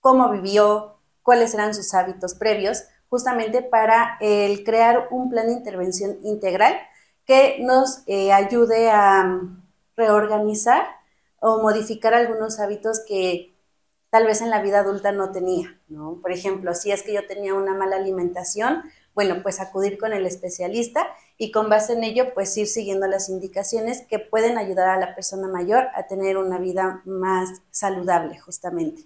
cómo 0.00 0.32
vivió, 0.32 0.98
cuáles 1.22 1.54
eran 1.54 1.76
sus 1.76 1.94
hábitos 1.94 2.34
previos, 2.34 2.82
justamente 3.08 3.62
para 3.62 4.18
el 4.20 4.64
crear 4.64 5.06
un 5.12 5.30
plan 5.30 5.46
de 5.46 5.52
intervención 5.52 6.18
integral 6.24 6.76
que 7.24 7.58
nos 7.60 8.02
eh, 8.08 8.32
ayude 8.32 8.90
a 8.90 9.62
reorganizar 9.96 10.86
o 11.40 11.60
modificar 11.62 12.14
algunos 12.14 12.60
hábitos 12.60 13.00
que 13.06 13.56
tal 14.10 14.26
vez 14.26 14.40
en 14.40 14.50
la 14.50 14.62
vida 14.62 14.80
adulta 14.80 15.12
no 15.12 15.32
tenía, 15.32 15.78
¿no? 15.88 16.20
Por 16.22 16.32
ejemplo, 16.32 16.74
si 16.74 16.90
es 16.90 17.02
que 17.02 17.12
yo 17.12 17.26
tenía 17.26 17.54
una 17.54 17.74
mala 17.74 17.96
alimentación, 17.96 18.82
bueno, 19.14 19.42
pues 19.42 19.60
acudir 19.60 19.98
con 19.98 20.12
el 20.12 20.26
especialista 20.26 21.06
y 21.38 21.50
con 21.50 21.68
base 21.68 21.94
en 21.94 22.04
ello, 22.04 22.34
pues 22.34 22.56
ir 22.56 22.66
siguiendo 22.66 23.06
las 23.06 23.28
indicaciones 23.28 24.06
que 24.08 24.18
pueden 24.18 24.58
ayudar 24.58 24.88
a 24.88 24.98
la 24.98 25.14
persona 25.14 25.48
mayor 25.48 25.88
a 25.94 26.06
tener 26.06 26.36
una 26.36 26.58
vida 26.58 27.02
más 27.04 27.62
saludable, 27.70 28.38
justamente. 28.38 29.02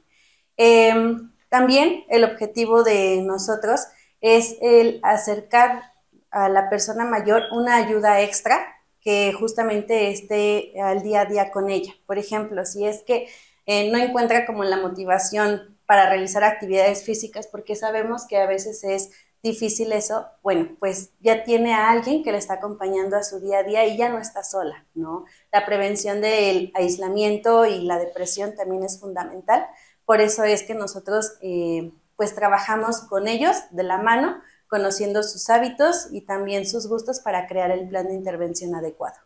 Em, 0.57 1.33
también 1.49 2.05
el 2.09 2.25
objetivo 2.25 2.83
de 2.83 3.23
nosotros 3.23 3.87
es 4.21 4.57
el 4.61 5.01
acercar 5.03 5.93
a 6.31 6.49
la 6.49 6.69
persona 6.71 7.05
mayor 7.05 7.45
una 7.53 7.77
ayuda 7.77 8.21
extra 8.21 8.80
que 9.01 9.33
justamente 9.33 10.11
esté 10.11 10.81
al 10.81 11.03
día 11.03 11.23
a 11.23 11.25
día 11.27 11.51
con 11.51 11.71
ella. 11.71 11.95
Por 12.07 12.19
ejemplo, 12.19 12.65
si 12.67 12.87
es 12.87 13.03
que 13.03 13.29
eh, 13.67 13.91
no 13.91 13.99
encuentra 13.99 14.47
como 14.47 14.65
la 14.65 14.79
motivación 14.79 15.79
para 15.87 16.09
realizar 16.09 16.45
actividades 16.45 17.05
físicas, 17.05 17.47
porque 17.47 17.77
sabemos 17.77 18.27
que 18.27 18.37
a 18.39 18.47
veces 18.47 18.85
es 18.85 19.11
difícil 19.43 19.93
eso, 19.93 20.27
bueno, 20.43 20.77
pues 20.79 21.13
ya 21.21 21.45
tiene 21.45 21.73
a 21.75 21.91
alguien 21.91 22.23
que 22.23 22.33
le 22.33 22.39
está 22.39 22.55
acompañando 22.55 23.17
a 23.17 23.23
su 23.23 23.41
día 23.41 23.59
a 23.59 23.63
día 23.63 23.87
y 23.87 23.97
ya 23.97 24.09
no 24.11 24.19
está 24.19 24.45
sola, 24.45 24.87
¿no? 24.95 25.25
La 25.51 25.65
prevención 25.65 26.21
del 26.21 26.73
aislamiento 26.75 27.65
y 27.65 27.83
la 27.83 27.99
depresión 27.99 28.55
también 28.55 28.85
es 28.85 29.01
fundamental. 29.01 29.67
Por 30.05 30.21
eso 30.21 30.45
es 30.45 30.63
que 30.63 30.75
nosotros 30.75 31.39
eh, 31.41 31.93
pues 32.17 32.35
trabajamos 32.35 33.01
con 33.03 33.29
ellos 33.29 33.57
de 33.71 33.83
la 33.83 33.99
mano, 33.99 34.43
conociendo 34.71 35.23
sus 35.23 35.51
hábitos 35.51 36.09
y 36.11 36.23
también 36.23 36.67
sus 36.67 36.87
gustos 36.87 37.21
para 37.21 37.47
crear 37.47 37.71
el 37.71 37.89
plan 37.89 38.09
de 38.09 38.15
intervención 38.15 38.75
adecuado. 38.75 39.17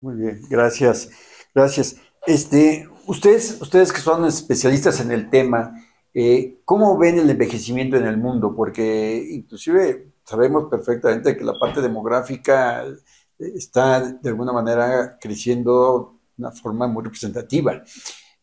Muy 0.00 0.14
bien, 0.14 0.42
gracias. 0.48 1.08
Gracias. 1.52 1.96
Este, 2.26 2.88
ustedes, 3.06 3.60
ustedes 3.60 3.92
que 3.92 4.00
son 4.00 4.24
especialistas 4.24 5.00
en 5.00 5.10
el 5.10 5.28
tema, 5.28 5.74
eh, 6.12 6.60
¿Cómo 6.64 6.98
ven 6.98 7.18
el 7.18 7.30
envejecimiento 7.30 7.96
en 7.96 8.06
el 8.06 8.16
mundo? 8.16 8.54
Porque 8.54 9.26
inclusive 9.30 10.12
sabemos 10.24 10.68
perfectamente 10.70 11.36
que 11.36 11.44
la 11.44 11.58
parte 11.58 11.80
demográfica 11.80 12.84
eh, 12.84 12.94
está 13.38 14.00
de 14.00 14.28
alguna 14.28 14.52
manera 14.52 15.18
creciendo 15.20 16.18
de 16.36 16.44
una 16.44 16.52
forma 16.52 16.86
muy 16.88 17.04
representativa. 17.04 17.82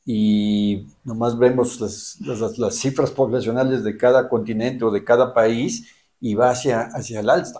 Y 0.06 0.88
nomás 1.04 1.38
vemos 1.38 1.82
las, 1.82 2.76
cifras 2.78 3.12
poblacionales 3.12 3.84
de 3.84 3.98
cada 3.98 4.30
continente 4.30 4.86
o 4.86 4.92
de 4.92 5.04
cada 5.04 5.34
país 5.34 5.92
y 6.20 6.36
va 6.36 6.52
hacia, 6.52 6.82
hacia 6.94 7.20
el 7.22 7.30
alza. 7.30 7.60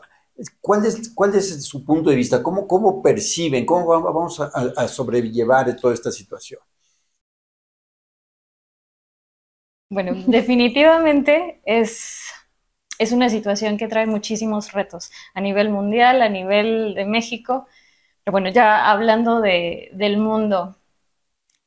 ¿Cuál 0.62 0.86
es, 0.86 1.12
¿Cuál 1.16 1.36
es 1.36 1.64
su 1.66 1.84
punto 1.86 2.10
de 2.10 2.16
vista? 2.16 2.44
¿Cómo, 2.44 2.68
cómo 2.68 3.02
perciben? 3.02 3.66
¿Cómo 3.66 3.88
vamos 4.02 4.40
a, 4.40 4.46
a 4.78 4.88
sobrellevar 4.88 5.76
toda 5.76 5.94
esta 5.94 6.12
situación? 6.12 6.60
Bueno, 9.90 10.14
definitivamente 10.28 11.62
es, 11.66 12.22
es 13.00 13.12
una 13.12 13.30
situación 13.30 13.78
que 13.78 13.88
trae 13.88 14.06
muchísimos 14.08 14.74
retos 14.74 15.12
a 15.34 15.42
nivel 15.42 15.70
mundial, 15.70 16.22
a 16.22 16.30
nivel 16.30 16.94
de 16.96 17.06
México. 17.06 17.68
Pero 18.24 18.34
bueno, 18.34 18.50
ya 18.50 18.92
hablando 18.92 19.42
de, 19.42 19.90
del 19.94 20.18
mundo, 20.18 20.78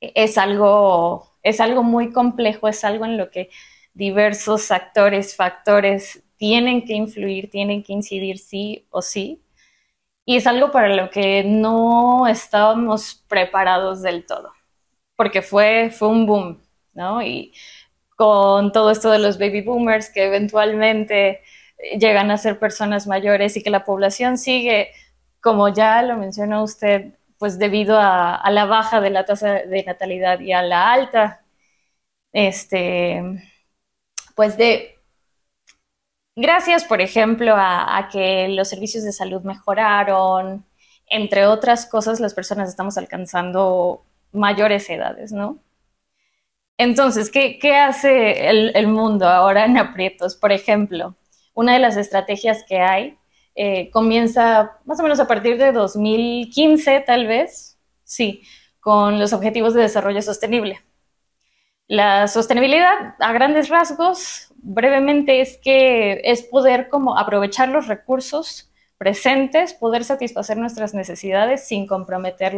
es 0.01 0.39
algo, 0.39 1.37
es 1.43 1.61
algo 1.61 1.83
muy 1.83 2.13
complejo, 2.13 2.69
es 2.69 2.85
algo 2.85 3.05
en 3.05 3.17
lo 3.19 3.31
que 3.31 3.51
diversos 3.95 4.71
actores, 4.71 5.37
factores 5.37 6.23
tienen 6.41 6.87
que 6.87 6.95
influir, 6.95 7.51
tienen 7.51 7.83
que 7.83 7.93
incidir 7.93 8.39
sí 8.39 8.87
o 8.91 9.03
sí. 9.03 9.43
Y 10.25 10.37
es 10.37 10.47
algo 10.47 10.71
para 10.73 10.89
lo 10.89 11.11
que 11.11 11.45
no 11.45 12.27
estábamos 12.29 13.25
preparados 13.29 14.03
del 14.03 14.27
todo, 14.27 14.53
porque 15.17 15.43
fue, 15.43 15.91
fue 15.91 16.09
un 16.09 16.27
boom, 16.27 16.63
¿no? 16.95 17.23
Y 17.23 17.53
con 18.17 18.73
todo 18.73 18.91
esto 18.91 19.11
de 19.11 19.19
los 19.19 19.39
baby 19.39 19.63
boomers 19.63 20.11
que 20.11 20.25
eventualmente 20.27 21.43
llegan 21.99 22.31
a 22.31 22.39
ser 22.39 22.59
personas 22.59 23.07
mayores 23.07 23.57
y 23.57 23.63
que 23.63 23.71
la 23.71 23.85
población 23.85 24.39
sigue, 24.39 24.93
como 25.41 25.69
ya 25.69 26.03
lo 26.03 26.17
mencionó 26.17 26.63
usted, 26.63 27.15
pues 27.39 27.59
debido 27.59 27.99
a, 28.01 28.43
la 28.51 28.67
baja 28.67 29.01
de 29.01 29.11
la 29.11 29.27
tasa 29.27 29.55
de 29.55 29.85
natalidad 29.85 30.41
y 30.41 30.53
a 30.53 30.63
la 30.63 30.93
alta, 30.93 31.43
este, 32.33 33.23
pues 34.37 34.57
de, 34.59 35.00
gracias, 36.41 36.85
por 36.85 37.01
ejemplo, 37.01 37.55
a, 37.57 38.09
que 38.13 38.49
los 38.49 38.69
servicios 38.69 39.05
de 39.05 39.13
salud 39.13 39.43
mejoraron, 39.43 40.65
entre 41.07 41.47
otras 41.47 41.87
cosas, 41.87 42.21
las 42.21 42.35
personas 42.35 42.69
estamos 42.69 42.97
alcanzando 42.99 44.05
mayores 44.33 44.89
edades, 44.91 45.33
¿no? 45.33 45.59
Entonces, 46.79 47.31
¿qué, 47.31 47.77
hace 47.77 48.49
el, 48.49 48.89
mundo 48.89 49.29
ahora 49.29 49.67
en 49.67 49.77
aprietos? 49.77 50.35
Por 50.37 50.51
ejemplo, 50.51 51.15
una 51.55 51.75
de 51.75 51.79
las 51.79 51.97
estrategias 51.97 52.65
que 52.67 52.81
hay 52.81 53.19
eh, 53.55 53.91
comienza 53.91 54.79
más 54.87 54.99
o 54.99 55.03
menos 55.03 55.21
a 55.21 55.27
partir 55.27 55.59
de 55.59 55.73
2015, 55.73 57.01
tal 57.01 57.27
vez, 57.27 57.79
sí, 58.05 58.43
con 58.81 59.19
los 59.19 59.35
Objetivos 59.35 59.75
de 59.75 59.83
Desarrollo 59.83 60.23
Sostenible. 60.23 60.81
La 61.91 62.29
sostenibilidad, 62.29 63.17
a 63.19 63.33
grandes 63.33 63.69
rasgos, 63.69 64.53
brevemente, 64.59 65.41
es 65.41 65.59
que 65.61 66.21
es 66.23 66.45
poder 66.45 66.89
como 66.89 67.19
aprovechar 67.19 67.69
los 67.69 67.89
recursos 67.89 68.71
presentes, 68.97 69.75
poder 69.75 70.05
satisfacer 70.05 70.57
nuestras 70.57 70.95
necesidades 70.95 71.67
sin 71.67 71.89
comprometer 71.89 72.55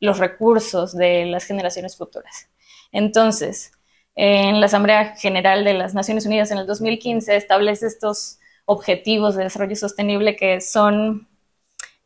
los 0.00 0.16
recursos 0.16 0.96
de 0.96 1.26
las 1.26 1.44
generaciones 1.44 1.98
futuras. 1.98 2.48
Entonces, 2.90 3.72
en 4.14 4.60
la 4.60 4.66
Asamblea 4.66 5.14
General 5.16 5.62
de 5.62 5.74
las 5.74 5.92
Naciones 5.92 6.24
Unidas 6.24 6.50
en 6.50 6.56
el 6.56 6.66
2015 6.66 7.36
establece 7.36 7.86
estos 7.86 8.38
objetivos 8.64 9.36
de 9.36 9.42
desarrollo 9.42 9.76
sostenible 9.76 10.36
que 10.36 10.62
son 10.62 11.28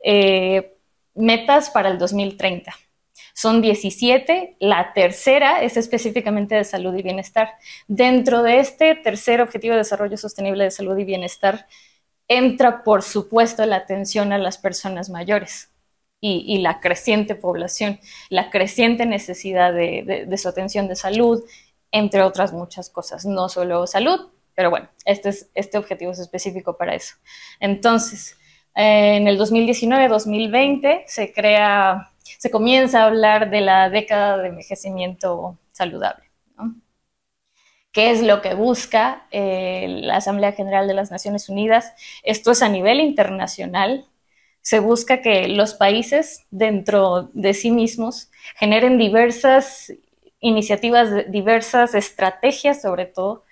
eh, 0.03 0.77
metas 1.15 1.71
para 1.71 1.89
el 1.89 1.99
2030. 1.99 2.75
Son 3.35 3.63
17, 3.63 4.57
la 4.61 4.93
tercera 4.93 5.63
es 5.63 5.77
específicamente 5.77 6.55
de 6.55 6.65
salud 6.65 6.95
y 6.97 7.03
bienestar. 7.03 7.55
Dentro 7.89 8.43
de 8.43 8.59
este 8.59 8.95
tercer 8.95 9.41
objetivo 9.41 9.73
de 9.73 9.79
desarrollo 9.79 10.17
sostenible 10.17 10.65
de 10.65 10.71
salud 10.71 10.97
y 10.99 11.05
bienestar 11.05 11.67
entra, 12.29 12.83
por 12.85 13.03
supuesto, 13.03 13.65
la 13.67 13.77
atención 13.77 14.33
a 14.33 14.39
las 14.39 14.59
personas 14.59 15.11
mayores 15.11 15.71
y, 16.21 16.59
la 16.59 16.81
creciente 16.81 17.35
población, 17.35 17.99
la 18.29 18.49
creciente 18.51 19.07
necesidad 19.07 19.73
de, 19.73 20.29
su 20.37 20.49
atención 20.49 20.87
de 20.87 20.95
salud, 20.95 21.43
entre 21.91 22.23
otras 22.23 22.53
muchas 22.53 22.91
cosas, 22.91 23.27
no 23.27 23.49
solo 23.49 23.87
salud, 23.89 24.29
pero 24.55 24.71
bueno, 24.71 24.89
este, 25.05 25.31
es, 25.31 25.51
este 25.55 25.79
objetivo 25.79 26.13
es 26.13 26.21
específico 26.21 26.77
para 26.77 26.95
eso. 26.95 27.17
Entonces, 27.59 28.37
en 28.75 29.27
el 29.27 29.39
2019-2020 29.39 31.03
se 31.07 31.33
crea, 31.33 32.12
se 32.43 32.51
comienza 32.51 33.03
a 33.03 33.07
hablar 33.07 33.51
de 33.51 33.61
la 33.61 33.89
década 33.89 34.37
de 34.39 34.49
envejecimiento 34.49 35.61
saludable. 35.71 36.25
¿Qué 37.93 38.11
es 38.11 38.21
lo 38.21 38.43
que 38.43 38.55
busca 38.55 39.29
eh, 39.31 39.87
la 40.03 40.17
Asamblea 40.17 40.51
General 40.51 40.89
de 40.89 40.95
las 40.95 41.13
Naciones 41.13 41.49
Unidas? 41.49 41.93
Esto 42.25 42.51
es 42.51 42.63
a 42.63 42.69
nivel 42.69 42.99
internacional. 42.99 44.07
Se 44.61 44.81
busca 44.81 45.23
que 45.23 45.47
los 45.47 45.75
países 45.75 46.45
dentro 46.51 47.31
de 47.33 47.55
sí 47.55 47.71
mismos 47.71 48.29
generen 48.57 48.99
diversas 48.99 49.93
iniciativas, 50.41 51.31
diversas 51.31 51.95
estrategias 51.95 52.83
sobre 52.83 53.07
todo, 53.07 53.45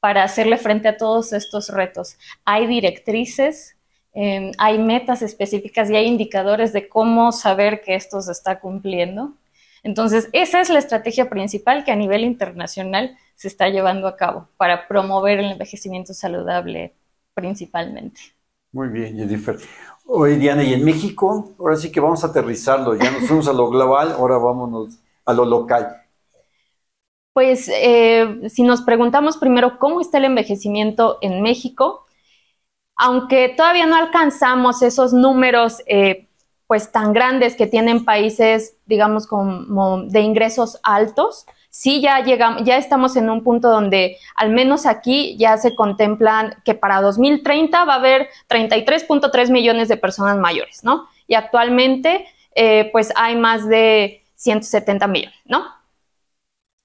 para 0.00 0.24
hacerle 0.24 0.58
frente 0.58 0.88
a 0.88 0.96
todos 0.96 1.32
estos 1.32 1.68
retos. 1.68 2.18
Hay 2.44 2.66
directrices, 2.66 3.76
em, 4.12 4.52
hay 4.58 4.78
metas 4.78 5.22
específicas 5.22 5.90
y 5.90 5.96
hay 5.96 6.06
indicadores 6.06 6.72
de 6.72 6.88
cómo 6.88 7.32
saber 7.32 7.80
que 7.82 7.94
esto 7.94 8.20
se 8.20 8.32
está 8.32 8.60
cumpliendo. 8.60 9.34
Entonces, 9.82 10.28
esa 10.32 10.60
es 10.60 10.70
la 10.70 10.78
estrategia 10.78 11.28
principal 11.28 11.84
que 11.84 11.92
a 11.92 11.96
nivel 11.96 12.22
internacional 12.22 13.16
se 13.34 13.48
está 13.48 13.68
llevando 13.68 14.06
a 14.06 14.16
cabo 14.16 14.48
para 14.56 14.86
promover 14.86 15.40
el 15.40 15.52
envejecimiento 15.52 16.14
saludable 16.14 16.94
principalmente. 17.34 18.20
Muy 18.72 18.88
bien, 18.88 19.16
Jennifer. 19.16 19.56
Hoy, 20.06 20.36
Diana, 20.36 20.64
y 20.64 20.72
en 20.72 20.84
México, 20.84 21.54
ahora 21.58 21.76
sí 21.76 21.90
que 21.90 22.00
vamos 22.00 22.24
a 22.24 22.28
aterrizarlo. 22.28 22.94
Ya 22.96 23.10
nos 23.10 23.26
fuimos 23.26 23.48
a 23.48 23.52
lo 23.52 23.68
global, 23.68 24.12
ahora 24.12 24.38
vámonos 24.38 24.98
a 25.24 25.32
lo 25.32 25.44
local. 25.44 25.96
Pues 27.32 27.68
eh, 27.68 28.48
si 28.48 28.62
nos 28.62 28.82
preguntamos 28.82 29.38
primero 29.38 29.78
cómo 29.78 30.00
está 30.00 30.18
el 30.18 30.26
envejecimiento 30.26 31.18
en 31.22 31.42
México, 31.42 32.06
aunque 33.02 33.48
todavía 33.48 33.84
no 33.84 33.96
alcanzamos 33.96 34.80
esos 34.80 35.12
números 35.12 35.82
eh, 35.86 36.28
pues 36.68 36.92
tan 36.92 37.12
grandes 37.12 37.56
que 37.56 37.66
tienen 37.66 38.04
países, 38.04 38.76
digamos, 38.86 39.26
como 39.26 40.02
de 40.04 40.20
ingresos 40.20 40.78
altos, 40.84 41.44
sí 41.68 42.00
ya 42.00 42.20
llegamos, 42.20 42.62
ya 42.62 42.76
estamos 42.76 43.16
en 43.16 43.28
un 43.28 43.42
punto 43.42 43.70
donde 43.70 44.18
al 44.36 44.50
menos 44.50 44.86
aquí 44.86 45.36
ya 45.36 45.56
se 45.56 45.74
contemplan 45.74 46.62
que 46.64 46.74
para 46.74 47.00
2030 47.00 47.84
va 47.84 47.94
a 47.94 47.96
haber 47.96 48.28
33.3 48.48 49.50
millones 49.50 49.88
de 49.88 49.96
personas 49.96 50.38
mayores, 50.38 50.84
¿no? 50.84 51.08
Y 51.26 51.34
actualmente 51.34 52.28
eh, 52.54 52.88
pues 52.92 53.12
hay 53.16 53.34
más 53.34 53.66
de 53.66 54.22
170 54.36 55.08
millones, 55.08 55.40
¿no? 55.44 55.64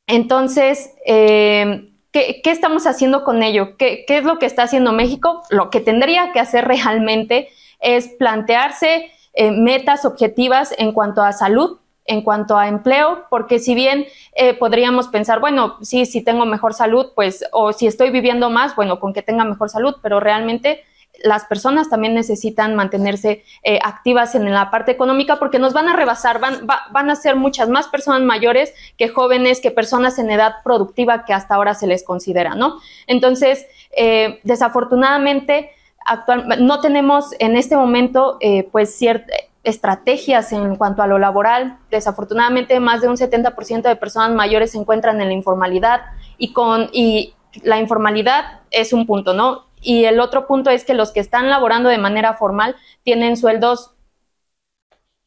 Entonces, 0.08 0.90
eh, 1.06 1.92
¿qué, 2.12 2.42
estamos 2.46 2.88
haciendo 2.88 3.24
con 3.24 3.44
ello? 3.44 3.78
¿Qué, 3.78 4.06
es 4.08 4.24
lo 4.24 4.40
que 4.40 4.46
está 4.46 4.64
haciendo 4.64 4.92
México? 4.92 5.44
Lo 5.50 5.70
que 5.70 5.80
tendría 5.80 6.32
que 6.32 6.40
hacer 6.40 6.66
realmente 6.66 7.50
es 7.80 8.08
plantearse 8.08 9.12
eh, 9.34 9.52
metas 9.52 10.06
objetivas 10.06 10.74
en 10.78 10.92
cuanto 10.92 11.22
a 11.22 11.32
salud, 11.34 11.80
en 12.06 12.22
cuanto 12.22 12.58
a 12.58 12.68
empleo, 12.68 13.26
porque 13.30 13.60
si 13.60 13.76
bien 13.76 14.06
eh, 14.36 14.54
podríamos 14.54 15.10
pensar, 15.10 15.40
bueno, 15.40 15.78
sí, 15.82 16.06
si 16.06 16.24
tengo 16.24 16.46
mejor 16.46 16.74
salud, 16.74 17.12
pues, 17.16 17.46
o 17.52 17.74
si 17.74 17.86
estoy 17.86 18.10
viviendo 18.10 18.50
más, 18.50 18.76
bueno, 18.76 19.00
con 19.00 19.14
que 19.14 19.22
tenga 19.22 19.44
mejor 19.44 19.70
salud, 19.70 19.96
pero 20.02 20.20
realmente 20.20 20.84
las 21.24 21.46
personas 21.46 21.90
también 21.90 22.14
necesitan 22.14 22.76
mantenerse 22.76 23.44
eh, 23.64 23.80
activas 23.84 24.36
en 24.36 24.52
la 24.52 24.72
parte 24.72 24.92
económica 24.92 25.38
porque 25.38 25.60
nos 25.60 25.74
van 25.74 25.88
a 25.90 25.96
rebasar, 25.96 26.40
van, 26.40 26.68
van 26.92 27.10
a 27.10 27.16
ser 27.16 27.36
muchas 27.36 27.70
más 27.70 27.88
personas 27.88 28.22
mayores 28.22 28.74
que 28.98 29.10
jóvenes, 29.10 29.62
que 29.62 29.72
personas 29.72 30.20
en 30.20 30.30
edad 30.30 30.56
productiva 30.64 31.26
que 31.26 31.34
hasta 31.34 31.56
ahora 31.56 31.74
se 31.74 31.88
les 31.88 32.04
considera, 32.04 32.56
¿no? 32.56 32.80
Entonces, 33.08 33.66
eh, 33.96 34.40
desafortunadamente, 34.44 35.72
actual, 36.06 36.66
no 36.66 36.80
tenemos 36.80 37.34
en 37.40 37.56
este 37.56 37.76
momento, 37.76 38.40
pues, 38.72 38.96
cierta 38.96 39.34
estrategias 39.68 40.54
en 40.54 40.78
cuanto 40.78 41.02
a 41.02 41.08
lo 41.08 41.20
laboral. 41.20 41.78
Desafortunadamente, 41.92 42.80
más 42.80 43.02
de 43.02 43.10
un 43.10 43.18
70% 43.18 43.82
de 43.82 43.96
personas 43.98 44.32
mayores 44.32 44.72
se 44.72 44.78
encuentran 44.78 45.20
en 45.20 45.28
la 45.28 45.34
informalidad 45.34 46.02
y, 46.38 46.54
con, 46.54 46.90
y 46.94 47.34
la 47.64 47.78
informalidad 47.78 48.62
es 48.72 48.94
un 48.94 49.06
punto, 49.06 49.34
¿no? 49.34 49.67
Y 49.88 50.04
el 50.04 50.20
otro 50.20 50.48
punto 50.48 50.70
es 50.70 50.84
que 50.84 50.94
los 50.94 51.14
que 51.14 51.22
están 51.22 51.50
laborando 51.50 51.88
de 51.88 51.98
manera 51.98 52.34
formal 52.34 52.76
tienen 53.04 53.38
sueldos 53.38 53.92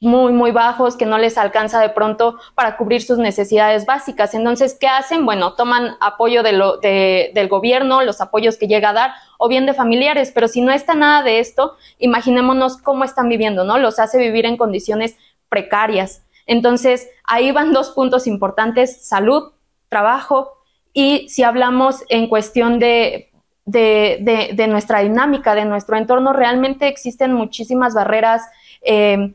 muy, 0.01 0.35
muy 0.35 0.51
bajos, 0.51 0.99
que 0.99 1.07
no 1.07 1.17
les 1.17 1.39
alcanza 1.39 1.81
de 1.81 1.89
pronto 1.89 2.39
para 2.55 2.77
cubrir 2.77 3.01
sus 3.01 3.17
necesidades 3.17 3.87
básicas. 3.87 4.35
Entonces, 4.35 4.77
¿qué 4.79 4.87
hacen? 4.87 5.25
Bueno, 5.25 5.55
toman 5.55 5.97
apoyo 5.99 6.43
de 6.43 6.53
lo, 6.53 6.77
de, 6.77 7.31
del 7.35 7.49
gobierno, 7.49 8.03
los 8.03 8.21
apoyos 8.21 8.59
que 8.59 8.69
llega 8.69 8.91
a 8.91 8.93
dar, 8.93 9.13
o 9.39 9.49
bien 9.49 9.65
de 9.65 9.73
familiares, 9.73 10.31
pero 10.31 10.47
si 10.47 10.61
no 10.61 10.73
está 10.73 10.93
nada 10.93 11.23
de 11.23 11.39
esto, 11.39 11.79
imaginémonos 11.99 12.77
cómo 12.77 13.05
están 13.05 13.31
viviendo, 13.31 13.65
¿no? 13.65 13.79
Los 13.79 13.99
hace 13.99 14.19
vivir 14.19 14.45
en 14.45 14.59
condiciones 14.59 15.17
precarias. 15.49 16.23
Entonces, 16.45 17.09
ahí 17.25 17.51
van 17.51 17.73
dos 17.73 17.93
puntos 17.93 18.27
importantes, 18.27 19.07
salud, 19.07 19.53
trabajo, 19.89 20.59
y 20.93 21.31
si 21.31 21.45
hablamos 21.45 22.05
en 22.11 22.29
cuestión 22.29 22.79
de, 22.79 23.30
de, 23.65 24.51
de, 24.55 24.67
nuestra 24.67 25.01
dinámica, 25.01 25.55
de 25.55 25.65
nuestro 25.65 25.97
entorno, 25.97 26.33
realmente 26.33 26.89
existen 26.89 27.33
muchísimas 27.33 27.95
barreras. 27.95 28.43
Eh, 28.83 29.35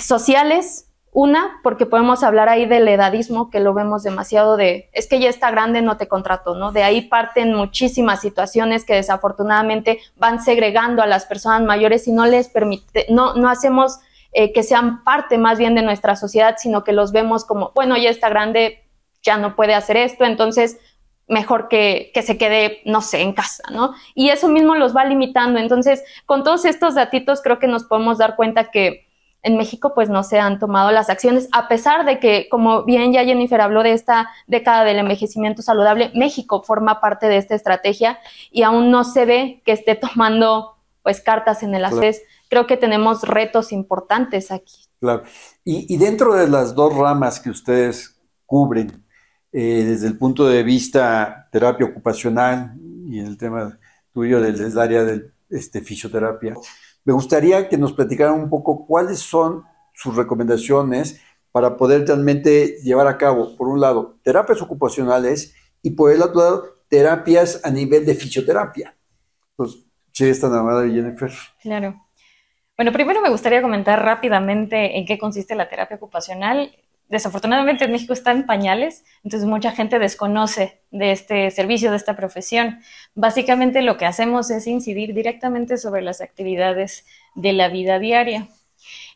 sociales, 0.00 0.88
una, 1.12 1.60
porque 1.62 1.86
podemos 1.86 2.22
hablar 2.22 2.48
ahí 2.48 2.66
del 2.66 2.86
edadismo, 2.88 3.48
que 3.50 3.60
lo 3.60 3.72
vemos 3.72 4.02
demasiado 4.02 4.56
de, 4.56 4.90
es 4.92 5.08
que 5.08 5.18
ya 5.18 5.30
está 5.30 5.50
grande, 5.50 5.80
no 5.80 5.96
te 5.96 6.08
contrato, 6.08 6.54
¿no? 6.54 6.72
De 6.72 6.82
ahí 6.82 7.02
parten 7.02 7.54
muchísimas 7.54 8.20
situaciones 8.20 8.84
que 8.84 8.94
desafortunadamente 8.94 10.00
van 10.16 10.42
segregando 10.42 11.02
a 11.02 11.06
las 11.06 11.24
personas 11.24 11.62
mayores 11.62 12.06
y 12.06 12.12
no 12.12 12.26
les 12.26 12.48
permite, 12.48 13.06
no, 13.08 13.34
no 13.34 13.48
hacemos 13.48 13.98
eh, 14.32 14.52
que 14.52 14.62
sean 14.62 15.04
parte 15.04 15.38
más 15.38 15.58
bien 15.58 15.74
de 15.74 15.82
nuestra 15.82 16.16
sociedad, 16.16 16.56
sino 16.58 16.84
que 16.84 16.92
los 16.92 17.12
vemos 17.12 17.46
como, 17.46 17.72
bueno, 17.74 17.96
ya 17.96 18.10
está 18.10 18.28
grande, 18.28 18.84
ya 19.22 19.38
no 19.38 19.56
puede 19.56 19.74
hacer 19.74 19.96
esto, 19.96 20.26
entonces 20.26 20.78
mejor 21.28 21.68
que, 21.68 22.10
que, 22.14 22.22
se 22.22 22.38
quede, 22.38 22.80
no 22.84 23.00
sé, 23.00 23.22
en 23.22 23.32
casa, 23.32 23.64
¿no? 23.72 23.94
Y 24.14 24.28
eso 24.28 24.48
mismo 24.48 24.74
los 24.76 24.96
va 24.96 25.04
limitando. 25.04 25.58
Entonces, 25.58 26.04
con 26.24 26.44
todos 26.44 26.64
estos 26.64 26.94
datitos, 26.94 27.42
creo 27.42 27.58
que 27.58 27.66
nos 27.66 27.84
podemos 27.84 28.18
dar 28.18 28.36
cuenta 28.36 28.70
que 28.70 29.06
en 29.46 29.56
México 29.56 29.92
pues 29.94 30.10
no 30.10 30.24
se 30.24 30.40
han 30.40 30.58
tomado 30.58 30.90
las 30.90 31.08
acciones, 31.08 31.48
a 31.52 31.68
pesar 31.68 32.04
de 32.04 32.18
que, 32.18 32.48
como 32.48 32.82
bien 32.82 33.12
ya 33.12 33.24
Jennifer 33.24 33.60
habló 33.60 33.84
de 33.84 33.92
esta 33.92 34.28
década 34.48 34.82
del 34.82 34.98
envejecimiento 34.98 35.62
saludable, 35.62 36.10
México 36.14 36.64
forma 36.64 37.00
parte 37.00 37.28
de 37.28 37.36
esta 37.36 37.54
estrategia 37.54 38.18
y 38.50 38.64
aún 38.64 38.90
no 38.90 39.04
se 39.04 39.24
ve 39.24 39.62
que 39.64 39.70
esté 39.70 39.94
tomando 39.94 40.74
pues 41.04 41.20
cartas 41.20 41.62
en 41.62 41.76
el 41.76 41.84
ases. 41.84 42.22
Creo 42.48 42.66
que 42.66 42.76
tenemos 42.76 43.22
retos 43.22 43.70
importantes 43.70 44.50
aquí. 44.50 44.86
Claro. 44.98 45.22
Y, 45.64 45.96
dentro 45.96 46.34
de 46.34 46.48
las 46.48 46.74
dos 46.74 46.96
ramas 46.96 47.38
que 47.38 47.50
ustedes 47.50 48.20
cubren, 48.46 49.05
eh, 49.58 49.84
desde 49.84 50.08
el 50.08 50.18
punto 50.18 50.46
de 50.46 50.62
vista 50.62 51.48
terapia 51.50 51.86
ocupacional 51.86 52.74
y 53.06 53.20
en 53.20 53.26
el 53.26 53.38
tema 53.38 53.78
tuyo 54.12 54.38
del, 54.38 54.78
área 54.78 55.02
de 55.02 55.30
este, 55.48 55.80
fisioterapia, 55.80 56.54
me 57.06 57.14
gustaría 57.14 57.66
que 57.66 57.78
nos 57.78 57.94
platicaran 57.94 58.34
un 58.34 58.50
poco 58.50 58.84
cuáles 58.84 59.18
son 59.18 59.64
sus 59.94 60.14
recomendaciones 60.14 61.22
para 61.52 61.74
poder 61.78 62.06
realmente 62.06 62.76
llevar 62.82 63.06
a 63.06 63.16
cabo, 63.16 63.56
por 63.56 63.68
un 63.68 63.80
lado, 63.80 64.18
terapias 64.22 64.60
ocupacionales 64.60 65.54
y 65.80 65.92
por 65.92 66.12
el 66.12 66.20
otro 66.20 66.38
lado, 66.38 66.64
terapias 66.90 67.62
a 67.64 67.70
nivel 67.70 68.04
de 68.04 68.14
fisioterapia. 68.14 68.94
Pues, 69.56 69.78
sí, 70.12 70.28
esta 70.28 70.50
de 70.50 70.90
Jennifer. 70.90 71.32
Claro. 71.62 72.04
Bueno, 72.76 72.92
primero 72.92 73.22
me 73.22 73.30
gustaría 73.30 73.62
comentar 73.62 74.04
rápidamente 74.04 74.98
en 74.98 75.06
qué 75.06 75.16
consiste 75.16 75.54
la 75.54 75.70
terapia 75.70 75.96
ocupacional 75.96 76.76
desafortunadamente 77.08 77.84
en 77.84 77.92
México 77.92 78.12
está 78.12 78.32
en 78.32 78.46
pañales, 78.46 79.04
entonces 79.22 79.48
mucha 79.48 79.72
gente 79.72 79.98
desconoce 79.98 80.80
de 80.90 81.12
este 81.12 81.50
servicio, 81.50 81.90
de 81.90 81.96
esta 81.96 82.16
profesión. 82.16 82.80
Básicamente 83.14 83.82
lo 83.82 83.96
que 83.96 84.06
hacemos 84.06 84.50
es 84.50 84.66
incidir 84.66 85.14
directamente 85.14 85.76
sobre 85.76 86.02
las 86.02 86.20
actividades 86.20 87.06
de 87.34 87.52
la 87.52 87.68
vida 87.68 87.98
diaria. 87.98 88.48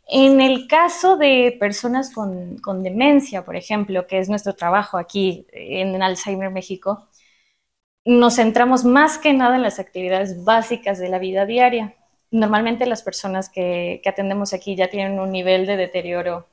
En 0.08 0.40
el 0.40 0.66
caso 0.66 1.16
de 1.16 1.56
personas 1.58 2.12
con, 2.12 2.82
demencia, 2.82 3.44
por 3.44 3.56
ejemplo, 3.56 4.06
que 4.06 4.18
es 4.18 4.28
nuestro 4.28 4.54
trabajo 4.54 4.98
aquí 4.98 5.46
en 5.52 6.02
Alzheimer 6.02 6.50
México, 6.50 7.08
nos 8.04 8.36
centramos 8.36 8.84
más 8.84 9.18
que 9.18 9.32
nada 9.32 9.56
en 9.56 9.62
las 9.62 9.78
actividades 9.78 10.44
básicas 10.44 10.98
de 10.98 11.08
la 11.08 11.18
vida 11.18 11.46
diaria. 11.46 11.94
Normalmente 12.32 12.86
las 12.86 13.02
personas 13.02 13.50
que 13.50 14.02
atendemos 14.04 14.52
aquí 14.52 14.74
ya 14.76 14.88
tienen 14.88 15.18
un 15.20 15.30
nivel 15.30 15.66
de 15.66 15.76
deterioro 15.76 16.48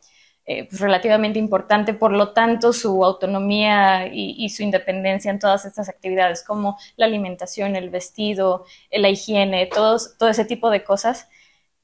eh, 0.49 0.63
pues, 0.69 0.79
relativamente 0.79 1.39
importante, 1.39 1.93
por 1.93 2.13
lo 2.13 2.31
tanto 2.31 2.71
su 2.71 3.03
autonomía 3.03 4.07
y, 4.07 4.47
su 4.49 4.63
independencia 4.63 5.29
en 5.29 5.39
todas 5.39 5.65
estas 5.65 5.89
actividades 5.89 6.41
como 6.41 6.77
la 6.95 7.05
alimentación, 7.05 7.75
el 7.75 7.89
vestido, 7.89 8.65
la 8.89 9.10
higiene, 9.10 9.65
todos, 9.65 10.17
todo 10.17 10.29
ese 10.29 10.45
tipo 10.45 10.69
de 10.69 10.86
cosas 10.86 11.27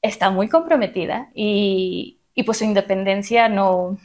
está 0.00 0.30
muy 0.30 0.48
comprometida 0.48 1.30
y, 1.34 2.20
pues 2.46 2.58
su 2.58 2.64
independencia 2.64 3.50
no, 3.50 3.98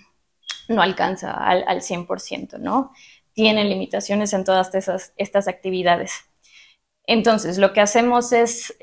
no 0.68 0.82
alcanza 0.82 1.32
al, 1.32 1.64
al 1.66 1.82
100%, 1.82 2.60
¿no? 2.60 2.92
Tiene 3.34 3.64
limitaciones 3.64 4.34
en 4.34 4.44
todas 4.44 4.76
esas, 4.76 5.14
estas 5.16 5.48
actividades. 5.48 6.12
Entonces, 7.06 7.58
lo 7.58 7.72
que 7.72 7.82
hacemos 7.82 8.34
es 8.34 8.76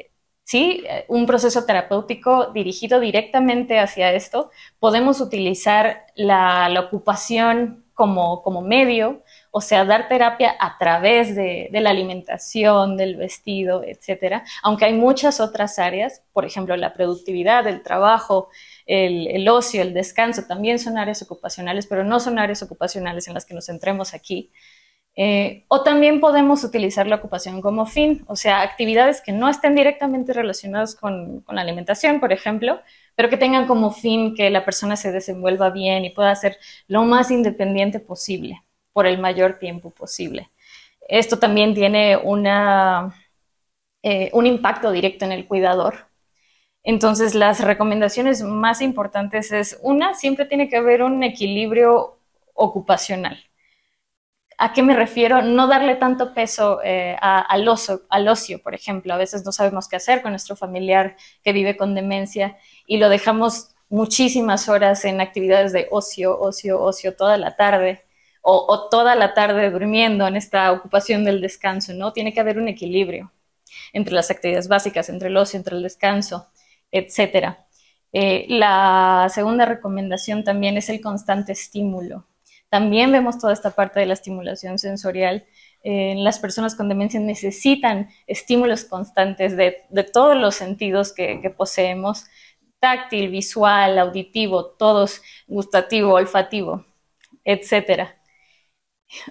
¿sí? 0.46 0.84
Un 1.08 1.26
proceso 1.26 1.66
terapéutico 1.66 2.52
dirigido 2.52 3.00
directamente 3.00 3.80
hacia 3.80 4.12
esto. 4.12 4.50
Podemos 4.78 5.20
utilizar 5.20 6.06
la, 6.14 6.72
ocupación 6.86 7.84
como, 7.94 8.42
como, 8.42 8.62
medio 8.62 9.22
o 9.50 9.62
sea, 9.62 9.86
dar 9.86 10.06
terapia 10.06 10.54
a 10.60 10.76
través 10.78 11.34
de, 11.34 11.70
la 11.72 11.88
alimentación, 11.88 12.98
del 12.98 13.16
vestido, 13.16 13.82
etcétera, 13.82 14.44
aunque 14.62 14.84
hay 14.84 14.92
muchas 14.92 15.40
otras 15.40 15.78
áreas, 15.78 16.22
por 16.34 16.44
ejemplo, 16.44 16.76
la 16.76 16.92
productividad, 16.92 17.66
el 17.66 17.82
trabajo, 17.82 18.50
el, 18.84 19.48
ocio, 19.48 19.80
el 19.80 19.94
descanso, 19.94 20.42
también 20.46 20.78
son 20.78 20.98
áreas 20.98 21.22
ocupacionales, 21.22 21.86
pero 21.86 22.04
no 22.04 22.20
son 22.20 22.38
áreas 22.38 22.62
ocupacionales 22.62 23.28
en 23.28 23.34
las 23.34 23.46
que 23.46 23.54
nos 23.54 23.64
centremos 23.64 24.12
aquí. 24.12 24.52
Eh, 25.18 25.64
o 25.68 25.82
también 25.82 26.20
podemos 26.20 26.62
utilizar 26.62 27.06
la 27.06 27.16
ocupación 27.16 27.62
como 27.62 27.86
fin, 27.86 28.22
o 28.28 28.36
sea, 28.36 28.60
actividades 28.60 29.22
que 29.22 29.32
no 29.32 29.48
estén 29.48 29.74
directamente 29.74 30.34
relacionadas 30.34 30.94
con, 30.94 31.42
la 31.48 31.62
alimentación, 31.62 32.20
por 32.20 32.32
ejemplo, 32.34 32.80
pero 33.14 33.30
que 33.30 33.38
tengan 33.38 33.66
como 33.66 33.90
fin 33.92 34.34
que 34.34 34.50
la 34.50 34.64
persona 34.66 34.94
se 34.96 35.12
desenvuelva 35.12 35.70
bien 35.70 36.04
y 36.04 36.10
pueda 36.10 36.34
ser 36.34 36.58
lo 36.86 37.04
más 37.04 37.30
independiente 37.30 37.98
posible 37.98 38.62
por 38.92 39.06
el 39.06 39.18
mayor 39.18 39.58
tiempo 39.58 39.90
posible. 39.90 40.50
Esto 41.08 41.38
también 41.38 41.74
tiene 41.74 42.18
eh, 44.02 44.30
un 44.32 44.46
impacto 44.46 44.90
directo 44.92 45.24
en 45.24 45.32
el 45.32 45.46
cuidador. 45.46 46.08
Entonces, 46.82 47.34
las 47.34 47.60
recomendaciones 47.60 48.42
más 48.42 48.80
importantes 48.80 49.52
es, 49.52 49.78
una, 49.82 50.14
siempre 50.14 50.46
tiene 50.46 50.68
que 50.68 50.76
haber 50.76 51.02
un 51.02 51.22
equilibrio 51.24 52.18
ocupacional. 52.54 53.46
¿A 54.58 54.72
qué 54.72 54.82
me 54.82 54.96
refiero? 54.96 55.42
No 55.42 55.66
darle 55.66 55.96
tanto 55.96 56.32
peso 56.32 56.80
eh, 56.82 57.16
al, 57.20 57.68
al 58.08 58.28
ocio, 58.28 58.62
por 58.62 58.74
ejemplo. 58.74 59.12
A 59.12 59.18
veces 59.18 59.44
no 59.44 59.52
sabemos 59.52 59.88
qué 59.88 59.96
hacer 59.96 60.22
con 60.22 60.32
nuestro 60.32 60.56
familiar 60.56 61.16
que 61.44 61.52
vive 61.52 61.76
con 61.76 61.94
demencia 61.94 62.56
y 62.86 62.96
lo 62.96 63.08
dejamos 63.08 63.74
muchísimas 63.88 64.68
horas 64.68 65.04
en 65.04 65.20
actividades 65.20 65.72
de 65.72 65.88
ocio, 65.90 66.38
ocio, 66.38 66.80
ocio 66.80 67.14
toda 67.16 67.36
la 67.36 67.56
tarde 67.56 68.02
o, 68.48 68.88
toda 68.88 69.16
la 69.16 69.34
tarde 69.34 69.70
durmiendo 69.70 70.26
en 70.26 70.36
esta 70.36 70.70
ocupación 70.70 71.24
del 71.24 71.40
descanso, 71.40 71.92
¿no? 71.94 72.12
Tiene 72.12 72.32
que 72.32 72.40
haber 72.40 72.58
un 72.58 72.68
equilibrio 72.68 73.32
entre 73.92 74.14
las 74.14 74.30
actividades 74.30 74.68
básicas, 74.68 75.08
entre 75.08 75.28
el 75.28 75.36
ocio, 75.36 75.58
entre 75.58 75.76
el 75.76 75.82
descanso, 75.82 76.46
etcétera. 76.92 77.66
Eh, 78.12 78.46
la 78.48 79.28
segunda 79.34 79.64
recomendación 79.66 80.44
también 80.44 80.76
es 80.76 80.88
el 80.88 81.00
constante 81.00 81.52
estímulo. 81.52 82.24
También 82.68 83.12
vemos 83.12 83.38
toda 83.38 83.52
esta 83.52 83.70
parte 83.70 84.00
de 84.00 84.06
la 84.06 84.14
estimulación 84.14 84.78
sensorial. 84.78 85.46
Eh, 85.82 86.14
las 86.16 86.38
personas 86.38 86.74
con 86.74 86.88
demencia 86.88 87.20
necesitan 87.20 88.08
estímulos 88.26 88.84
constantes 88.84 89.56
de, 89.56 89.86
todos 90.12 90.36
los 90.36 90.56
sentidos 90.56 91.12
que, 91.12 91.54
poseemos, 91.56 92.24
táctil, 92.80 93.30
visual, 93.30 93.98
auditivo, 93.98 94.66
todos, 94.66 95.22
gustativo, 95.46 96.14
olfativo, 96.14 96.84
etc. 97.44 98.10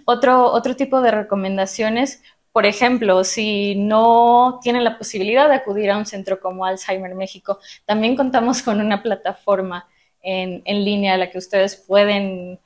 Otro, 0.06 0.52
otro 0.52 0.76
tipo 0.76 1.02
de 1.02 1.12
recomendaciones, 1.12 2.24
por 2.54 2.66
ejemplo, 2.66 3.24
si 3.26 3.76
no 3.76 4.60
tienen 4.64 4.86
la 4.86 4.98
posibilidad 4.98 5.50
de 5.50 5.56
acudir 5.56 5.92
a 5.92 5.98
un 5.98 6.06
centro 6.06 6.40
como 6.40 6.66
Alzheimer 6.66 7.16
México, 7.16 7.60
también 7.86 8.16
contamos 8.16 8.62
con 8.64 8.80
una 8.80 9.04
plataforma 9.04 9.90
en, 10.22 10.62
en 10.66 10.86
línea 10.86 11.16
a 11.16 11.18
la 11.18 11.30
que 11.30 11.38
ustedes 11.38 11.76
pueden 11.76 12.60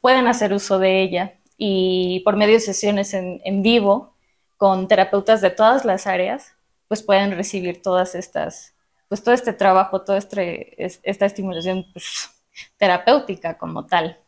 pueden 0.00 0.26
hacer 0.26 0.52
uso 0.52 0.78
de 0.78 1.02
ella 1.02 1.34
y 1.56 2.20
por 2.24 2.36
medio 2.36 2.54
de 2.54 2.60
sesiones 2.60 3.14
en, 3.14 3.62
vivo 3.62 4.14
con 4.56 4.88
terapeutas 4.88 5.40
de 5.40 5.50
todas 5.50 5.84
las 5.84 6.06
áreas, 6.06 6.54
pues 6.88 7.02
pueden 7.02 7.32
recibir 7.36 7.82
todas 7.82 8.14
estas, 8.14 8.74
pues 9.08 9.22
todo 9.22 9.34
este 9.34 9.52
trabajo, 9.52 10.02
toda 10.02 10.18
este, 10.18 10.74
esta 10.78 11.26
estimulación 11.26 11.86
pues, 11.92 12.30
terapéutica 12.78 13.58
como 13.58 13.86
tal. 13.86 14.18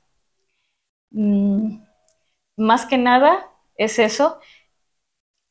Mm, 1.11 1.79
más 2.57 2.87
que 2.87 2.99
nada 2.99 3.51
es 3.77 3.99
eso. 3.99 4.41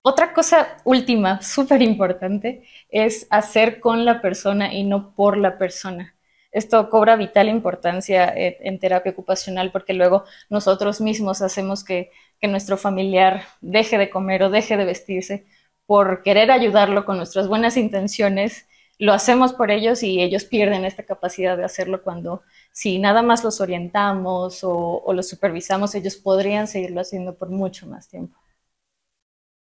Otra 0.02 0.34
cosa 0.34 0.78
última, 0.84 1.42
súper 1.42 1.82
importante, 1.82 2.66
es 2.90 3.28
hacer 3.30 3.80
con 3.80 4.06
la 4.06 4.22
persona 4.22 4.74
y 4.74 4.84
no 4.84 5.16
por 5.16 5.38
la 5.38 5.58
persona. 5.58 6.16
Esto 6.54 6.88
cobra 6.92 7.16
vital 7.16 7.50
importancia 7.50 8.30
eh, 8.30 8.58
en 8.62 8.80
terapia 8.80 9.12
ocupacional 9.12 9.72
porque 9.72 9.94
luego 9.94 10.24
nosotros 10.50 11.02
mismos 11.02 11.42
hacemos 11.42 11.84
que, 11.84 12.12
nuestro 12.44 12.76
familiar 12.76 13.44
deje 13.62 13.98
de 13.98 14.10
comer 14.10 14.44
o 14.44 14.50
deje 14.50 14.76
de 14.76 14.84
vestirse 14.84 15.46
por 15.86 16.24
querer 16.24 16.52
ayudarlo 16.52 17.06
con 17.06 17.16
nuestras 17.16 17.48
buenas 17.48 17.78
intenciones. 17.78 18.68
Lo 19.00 19.14
hacemos 19.14 19.54
por 19.54 19.72
ellos 19.72 20.04
y 20.04 20.22
ellos 20.22 20.44
pierden 20.44 20.84
esta 20.84 21.04
capacidad 21.04 21.56
de 21.56 21.64
hacerlo 21.64 22.04
cuando 22.04 22.42
si 22.74 23.00
nada 23.00 23.22
más 23.22 23.46
los 23.46 23.62
orientamos 23.62 24.60
o, 24.64 25.06
los 25.14 25.30
supervisamos, 25.30 25.96
ellos 25.96 26.18
podrían 26.18 26.68
seguirlo 26.68 27.00
haciendo 27.00 27.34
por 27.34 27.50
mucho 27.50 27.88
más 27.88 28.10
tiempo. 28.10 28.38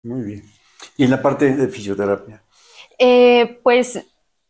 Muy 0.02 0.22
bien. 0.24 0.42
¿Y 0.96 1.04
en 1.04 1.10
la 1.12 1.22
parte 1.22 1.54
de 1.54 1.68
fisioterapia? 1.68 2.42
Eh, 2.98 3.60
pues 3.62 4.04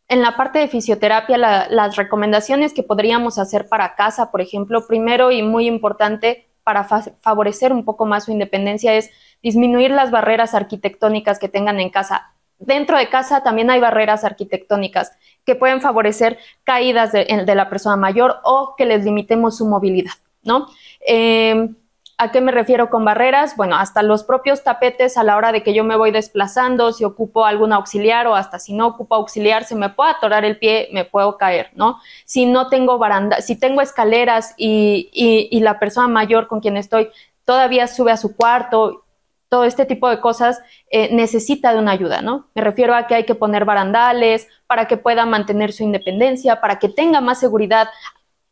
en 0.09 0.21
la 0.21 0.37
parte 0.37 0.59
de 0.59 0.67
fisioterapia, 0.67 1.37
las 1.37 1.95
recomendaciones 1.95 2.73
que 2.73 2.83
podríamos 2.83 3.37
hacer 3.37 3.67
para 3.67 3.95
casa, 3.95 4.31
por 4.31 4.41
ejemplo, 4.41 4.87
primero 4.87 5.31
y 5.31 5.43
muy 5.43 5.67
importante 5.67 6.47
para 6.63 6.83
favorecer 6.83 7.71
un 7.71 7.85
poco 7.85 8.05
más 8.05 8.25
su 8.25 8.31
independencia 8.31 8.93
es 8.95 9.09
disminuir 9.41 9.91
las 9.91 10.11
barreras 10.11 10.53
arquitectónicas 10.53 11.39
que 11.39 11.49
tengan 11.49 11.79
en 11.79 11.89
casa. 11.89 12.33
Dentro 12.59 12.97
de 12.97 13.09
casa 13.09 13.43
también 13.43 13.69
hay 13.69 13.79
barreras 13.79 14.23
arquitectónicas 14.23 15.11
que 15.45 15.55
pueden 15.55 15.79
favorecer 15.79 16.39
caídas 16.63 17.11
de, 17.11 17.25
de 17.45 17.55
la 17.55 17.69
persona 17.69 17.95
mayor 17.95 18.37
o 18.43 18.75
que 18.77 18.85
les 18.85 19.05
limitemos 19.05 19.57
su 19.57 19.67
movilidad, 19.67 20.13
¿no? 20.43 20.67
Eh, 21.07 21.69
¿A 22.19 22.31
qué 22.31 22.41
me 22.41 22.51
refiero 22.51 22.89
con 22.89 23.05
barreras? 23.05 23.55
Bueno, 23.55 23.75
hasta 23.75 24.01
los 24.01 24.23
propios 24.23 24.63
tapetes 24.63 25.17
a 25.17 25.23
la 25.23 25.37
hora 25.37 25.51
de 25.51 25.61
que 25.61 25.75
yo 25.75 25.83
me 25.83 25.95
voy 25.95 26.09
desplazando, 26.09 26.91
si 26.91 27.03
ocupo 27.03 27.45
algún 27.45 27.73
auxiliar 27.73 28.25
o 28.25 28.33
hasta 28.33 28.57
si 28.57 28.73
no 28.73 28.87
ocupo 28.87 29.13
auxiliar, 29.13 29.65
se 29.65 29.75
me 29.75 29.89
puede 29.89 30.09
atorar 30.09 30.43
el 30.43 30.57
pie, 30.57 30.89
me 30.91 31.05
puedo 31.05 31.37
caer, 31.37 31.69
¿no? 31.75 31.99
Si 32.25 32.47
no 32.47 32.69
tengo 32.69 32.97
baranda, 32.97 33.41
si 33.41 33.55
tengo 33.55 33.81
escaleras 33.81 34.55
y, 34.57 35.11
y, 35.13 35.59
la 35.59 35.77
persona 35.77 36.07
mayor 36.07 36.47
con 36.47 36.59
quien 36.59 36.75
estoy 36.75 37.09
todavía 37.45 37.85
sube 37.85 38.11
a 38.11 38.17
su 38.17 38.35
cuarto, 38.35 39.03
todo 39.49 39.63
este 39.63 39.85
tipo 39.85 40.09
de 40.09 40.19
cosas 40.19 40.59
eh, 40.89 41.13
necesita 41.13 41.71
de 41.71 41.79
una 41.79 41.91
ayuda, 41.91 42.23
¿no? 42.23 42.47
Me 42.55 42.63
refiero 42.63 42.95
a 42.95 43.05
que 43.05 43.13
hay 43.13 43.25
que 43.25 43.35
poner 43.35 43.63
barandales 43.63 44.47
para 44.65 44.87
que 44.87 44.97
pueda 44.97 45.27
mantener 45.27 45.71
su 45.71 45.83
independencia, 45.83 46.61
para 46.61 46.79
que 46.79 46.89
tenga 46.89 47.21
más 47.21 47.39
seguridad 47.39 47.89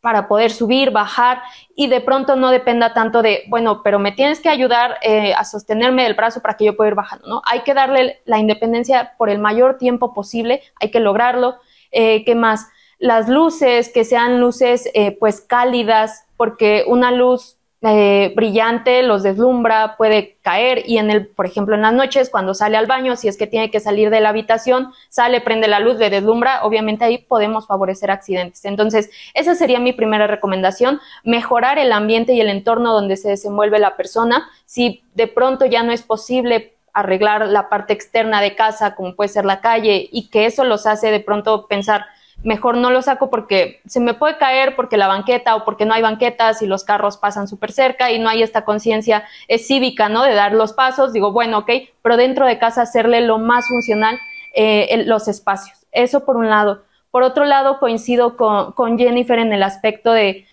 para 0.00 0.28
poder 0.28 0.50
subir, 0.50 0.90
bajar 0.90 1.42
y 1.74 1.88
de 1.88 2.00
pronto 2.00 2.36
no 2.36 2.50
dependa 2.50 2.94
tanto 2.94 3.22
de, 3.22 3.44
bueno, 3.48 3.82
pero 3.82 3.98
me 3.98 4.12
tienes 4.12 4.40
que 4.40 4.48
ayudar 4.48 4.98
eh, 5.02 5.34
a 5.34 5.44
sostenerme 5.44 6.04
del 6.04 6.14
brazo 6.14 6.40
para 6.40 6.56
que 6.56 6.64
yo 6.64 6.76
pueda 6.76 6.90
ir 6.90 6.94
bajando, 6.94 7.26
¿no? 7.26 7.42
Hay 7.44 7.60
que 7.60 7.74
darle 7.74 8.20
la 8.24 8.38
independencia 8.38 9.14
por 9.18 9.30
el 9.30 9.38
mayor 9.38 9.78
tiempo 9.78 10.14
posible, 10.14 10.62
hay 10.80 10.90
que 10.90 11.00
lograrlo. 11.00 11.56
Eh, 11.90 12.24
¿Qué 12.24 12.34
más? 12.34 12.68
Las 12.98 13.28
luces, 13.28 13.90
que 13.92 14.04
sean 14.04 14.40
luces 14.40 14.88
eh, 14.94 15.16
pues 15.18 15.40
cálidas, 15.40 16.26
porque 16.36 16.84
una 16.86 17.10
luz 17.10 17.55
eh, 17.82 18.32
brillante, 18.34 19.02
los 19.02 19.22
deslumbra, 19.22 19.96
puede 19.96 20.38
caer 20.42 20.82
y 20.86 20.96
en 20.96 21.10
el, 21.10 21.26
por 21.26 21.44
ejemplo, 21.44 21.74
en 21.74 21.82
las 21.82 21.92
noches 21.92 22.30
cuando 22.30 22.54
sale 22.54 22.76
al 22.76 22.86
baño, 22.86 23.16
si 23.16 23.28
es 23.28 23.36
que 23.36 23.46
tiene 23.46 23.70
que 23.70 23.80
salir 23.80 24.08
de 24.08 24.20
la 24.20 24.30
habitación, 24.30 24.92
sale, 25.10 25.42
prende 25.42 25.68
la 25.68 25.78
luz, 25.78 25.98
le 25.98 26.08
deslumbra, 26.08 26.64
obviamente 26.64 27.04
ahí 27.04 27.18
podemos 27.18 27.66
favorecer 27.66 28.10
accidentes. 28.10 28.64
Entonces, 28.64 29.10
esa 29.34 29.54
sería 29.54 29.78
mi 29.78 29.92
primera 29.92 30.26
recomendación, 30.26 31.00
mejorar 31.22 31.78
el 31.78 31.92
ambiente 31.92 32.32
y 32.32 32.40
el 32.40 32.48
entorno 32.48 32.94
donde 32.94 33.16
se 33.16 33.28
desenvuelve 33.28 33.78
la 33.78 33.96
persona. 33.96 34.48
Si 34.64 35.02
de 35.14 35.26
pronto 35.26 35.66
ya 35.66 35.82
no 35.82 35.92
es 35.92 36.02
posible 36.02 36.76
arreglar 36.94 37.46
la 37.46 37.68
parte 37.68 37.92
externa 37.92 38.40
de 38.40 38.56
casa, 38.56 38.94
como 38.94 39.14
puede 39.14 39.28
ser 39.28 39.44
la 39.44 39.60
calle, 39.60 40.08
y 40.10 40.28
que 40.30 40.46
eso 40.46 40.64
los 40.64 40.86
hace 40.86 41.10
de 41.10 41.20
pronto 41.20 41.66
pensar, 41.66 42.06
mejor 42.42 42.76
no 42.76 42.90
lo 42.90 43.02
saco 43.02 43.30
porque 43.30 43.80
se 43.86 44.00
me 44.00 44.14
puede 44.14 44.38
caer 44.38 44.76
porque 44.76 44.96
la 44.96 45.08
banqueta 45.08 45.56
o 45.56 45.64
porque 45.64 45.84
no 45.84 45.94
hay 45.94 46.02
banquetas 46.02 46.62
y 46.62 46.66
los 46.66 46.84
carros 46.84 47.16
pasan 47.16 47.48
súper 47.48 47.72
cerca 47.72 48.12
y 48.12 48.18
no 48.18 48.28
hay 48.28 48.42
esta 48.42 48.64
conciencia 48.64 49.24
cívica, 49.58 50.08
¿no? 50.08 50.22
De 50.22 50.34
dar 50.34 50.52
los 50.52 50.72
pasos, 50.72 51.12
digo, 51.12 51.32
bueno, 51.32 51.58
ok, 51.58 51.70
pero 52.02 52.16
dentro 52.16 52.46
de 52.46 52.58
casa 52.58 52.82
hacerle 52.82 53.20
lo 53.20 53.38
más 53.38 53.66
funcional 53.68 54.18
eh, 54.58 55.04
los 55.04 55.28
espacios. 55.28 55.86
Eso 55.92 56.24
por 56.24 56.36
un 56.36 56.48
lado. 56.48 56.84
Por 57.10 57.22
otro 57.22 57.44
lado, 57.44 57.78
coincido 57.78 58.36
con, 58.36 58.98
Jennifer 58.98 59.38
en 59.38 59.52
el 59.52 59.62
aspecto 59.62 60.12
de 60.12 60.46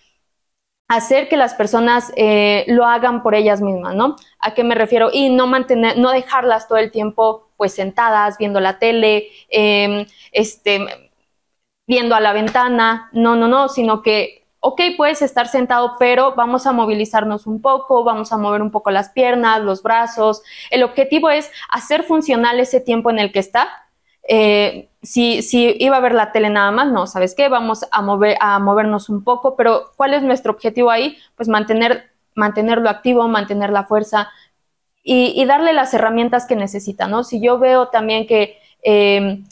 hacer 0.88 1.28
que 1.28 1.38
las 1.38 1.54
personas 1.54 2.12
eh, 2.16 2.64
lo 2.68 2.84
hagan 2.84 3.22
por 3.22 3.34
ellas 3.34 3.62
mismas, 3.62 3.94
¿no? 3.94 4.16
¿A 4.38 4.52
qué 4.52 4.62
me 4.62 4.74
refiero? 4.74 5.08
Y 5.12 5.30
no 5.30 5.46
mantener, 5.46 5.96
no 5.96 6.10
dejarlas 6.10 6.68
todo 6.68 6.78
el 6.78 6.90
tiempo 6.90 7.48
pues 7.56 7.74
sentadas 7.74 8.36
viendo 8.36 8.60
la 8.60 8.78
tele, 8.78 9.28
eh, 9.48 10.06
este, 10.32 11.03
viendo 11.86 12.14
a 12.14 12.20
la 12.20 12.32
ventana, 12.32 13.08
no, 13.12 13.36
no, 13.36 13.48
no, 13.48 13.68
sino 13.68 14.02
que, 14.02 14.46
ok, 14.60 14.80
puedes 14.96 15.22
estar 15.22 15.48
sentado, 15.48 15.96
pero 15.98 16.34
vamos 16.34 16.66
a 16.66 16.72
movilizarnos 16.72 17.46
un 17.46 17.60
poco, 17.60 18.04
vamos 18.04 18.32
a 18.32 18.38
mover 18.38 18.62
un 18.62 18.70
poco 18.70 18.90
las 18.90 19.10
piernas, 19.10 19.62
los 19.62 19.82
brazos. 19.82 20.42
El 20.70 20.82
objetivo 20.82 21.30
es 21.30 21.50
hacer 21.70 22.04
funcional 22.04 22.60
ese 22.60 22.80
tiempo 22.80 23.10
en 23.10 23.18
el 23.18 23.32
que 23.32 23.40
está. 23.40 23.68
Eh, 24.26 24.88
si, 25.02 25.42
si 25.42 25.76
iba 25.78 25.98
a 25.98 26.00
ver 26.00 26.14
la 26.14 26.32
tele 26.32 26.48
nada 26.48 26.70
más, 26.70 26.90
no, 26.90 27.06
¿sabes 27.06 27.34
qué? 27.34 27.48
Vamos 27.48 27.86
a, 27.90 28.00
mover, 28.00 28.38
a 28.40 28.58
movernos 28.58 29.10
un 29.10 29.22
poco, 29.22 29.54
pero 29.56 29.92
¿cuál 29.96 30.14
es 30.14 30.22
nuestro 30.22 30.52
objetivo 30.52 30.90
ahí? 30.90 31.18
Pues 31.36 31.48
mantener 31.48 32.14
mantenerlo 32.34 32.90
activo, 32.90 33.28
mantener 33.28 33.70
la 33.70 33.84
fuerza 33.84 34.30
y, 35.02 35.44
darle 35.44 35.74
las 35.74 35.92
herramientas 35.92 36.46
que 36.46 36.56
necesita, 36.56 37.08
¿no? 37.08 37.24
Si 37.24 37.40
yo 37.40 37.58
veo 37.58 37.88
también 37.88 38.26
que 38.26 38.58
eh, 38.82 39.42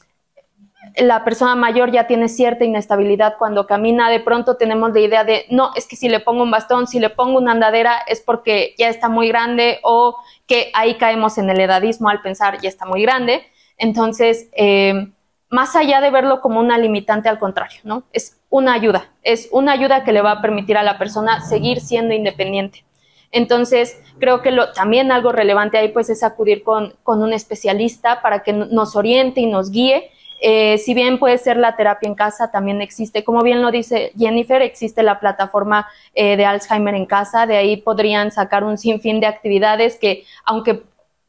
la 0.96 1.24
persona 1.24 1.54
mayor 1.54 1.90
ya 1.90 2.06
tiene 2.06 2.28
cierta 2.28 2.64
inestabilidad 2.64 3.36
cuando 3.38 3.66
camina, 3.66 4.10
de 4.10 4.20
pronto 4.20 4.56
tenemos 4.56 4.92
la 4.92 5.00
idea 5.00 5.24
de, 5.24 5.46
no, 5.50 5.70
es 5.74 5.86
que 5.86 5.96
si 5.96 6.08
le 6.08 6.20
pongo 6.20 6.42
un 6.42 6.50
bastón, 6.50 6.86
si 6.86 7.00
le 7.00 7.10
pongo 7.10 7.38
una 7.38 7.52
andadera, 7.52 7.98
es 8.06 8.20
porque 8.20 8.74
ya 8.78 8.88
está 8.88 9.08
muy 9.08 9.28
grande 9.28 9.80
o 9.82 10.16
que 10.46 10.70
ahí 10.74 10.96
caemos 10.96 11.38
en 11.38 11.48
el 11.50 11.60
edadismo 11.60 12.08
al 12.08 12.20
pensar 12.20 12.60
ya 12.60 12.68
está 12.68 12.84
muy 12.84 13.02
grande. 13.02 13.42
Entonces, 13.78 14.48
eh, 14.52 15.08
más 15.48 15.76
allá 15.76 16.00
de 16.00 16.10
verlo 16.10 16.40
como 16.40 16.60
una 16.60 16.78
limitante, 16.78 17.28
al 17.28 17.38
contrario, 17.38 17.80
¿no? 17.84 18.04
Es 18.12 18.40
una 18.50 18.74
ayuda, 18.74 19.10
es 19.22 19.48
una 19.52 19.72
ayuda 19.72 20.04
que 20.04 20.12
le 20.12 20.22
va 20.22 20.32
a 20.32 20.42
permitir 20.42 20.76
a 20.76 20.82
la 20.82 20.98
persona 20.98 21.40
seguir 21.42 21.80
siendo 21.80 22.14
independiente. 22.14 22.84
Entonces, 23.30 23.98
creo 24.18 24.42
que 24.42 24.50
lo, 24.50 24.72
también 24.72 25.10
algo 25.10 25.32
relevante 25.32 25.78
ahí 25.78 25.88
pues 25.88 26.10
es 26.10 26.22
acudir 26.22 26.62
con, 26.62 26.94
con 27.02 27.22
un 27.22 27.32
especialista 27.32 28.20
para 28.20 28.42
que 28.42 28.52
nos 28.52 28.94
oriente 28.94 29.40
y 29.40 29.46
nos 29.46 29.70
guíe 29.70 30.10
eh, 30.44 30.78
si 30.78 30.92
bien 30.92 31.20
puede 31.20 31.38
ser 31.38 31.56
la 31.56 31.76
terapia 31.76 32.08
en 32.08 32.16
casa, 32.16 32.50
también 32.50 32.82
existe, 32.82 33.22
como 33.22 33.42
bien 33.42 33.62
lo 33.62 33.70
dice 33.70 34.10
Jennifer, 34.18 34.60
existe 34.60 35.04
la 35.04 35.20
plataforma 35.20 35.86
eh, 36.14 36.36
de 36.36 36.44
Alzheimer 36.44 36.96
en 36.96 37.06
casa, 37.06 37.46
de 37.46 37.56
ahí 37.56 37.76
podrían 37.76 38.32
sacar 38.32 38.64
un 38.64 38.76
sinfín 38.76 39.20
de 39.20 39.26
actividades 39.26 39.96
que, 39.96 40.24
aunque 40.44 40.82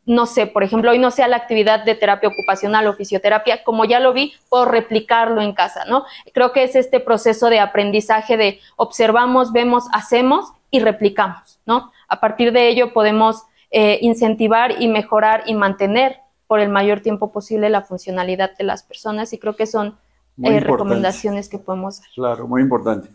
no 0.08 0.26
sé, 0.26 0.48
por 0.48 0.64
ejemplo, 0.64 0.90
hoy 0.90 0.98
no 0.98 1.12
sea 1.12 1.28
la 1.28 1.38
actividad 1.38 1.86
de 1.86 1.94
terapia 1.94 2.30
ocupacional 2.30 2.88
o 2.88 2.94
fisioterapia, 2.94 3.64
como 3.64 3.86
ya 3.86 4.00
lo 4.00 4.14
vi, 4.14 4.34
puedo 4.50 4.66
replicarlo 4.66 5.42
en 5.42 5.54
casa, 5.54 5.86
¿no? 5.86 6.06
Creo 6.34 6.52
que 6.52 6.64
es 6.64 6.76
este 6.76 7.00
proceso 7.00 7.52
de 7.52 7.60
aprendizaje 7.60 8.36
de 8.36 8.60
observamos, 8.78 9.54
vemos, 9.54 9.86
hacemos 9.94 10.52
y 10.72 10.80
replicamos, 10.80 11.60
¿no? 11.68 11.92
A 12.08 12.20
partir 12.20 12.52
de 12.52 12.68
ello 12.68 12.94
podemos 12.94 13.44
eh, 13.70 14.00
incentivar 14.02 14.82
y 14.82 14.88
mejorar 14.88 15.44
y 15.46 15.54
mantener 15.54 16.23
por 16.54 16.60
el 16.60 16.70
mayor 16.70 17.00
tiempo 17.00 17.32
posible 17.32 17.68
la 17.72 17.82
funcionalidad 17.82 18.56
de 18.56 18.64
las 18.64 18.84
personas 18.84 19.34
y 19.34 19.40
creo 19.40 19.56
que 19.56 19.66
son 19.66 19.98
eh, 20.44 20.60
recomendaciones 20.60 21.50
que 21.50 21.58
podemos 21.58 22.00
dar. 22.00 22.10
Claro, 22.14 22.48
muy 22.48 22.62
importante. 22.62 23.10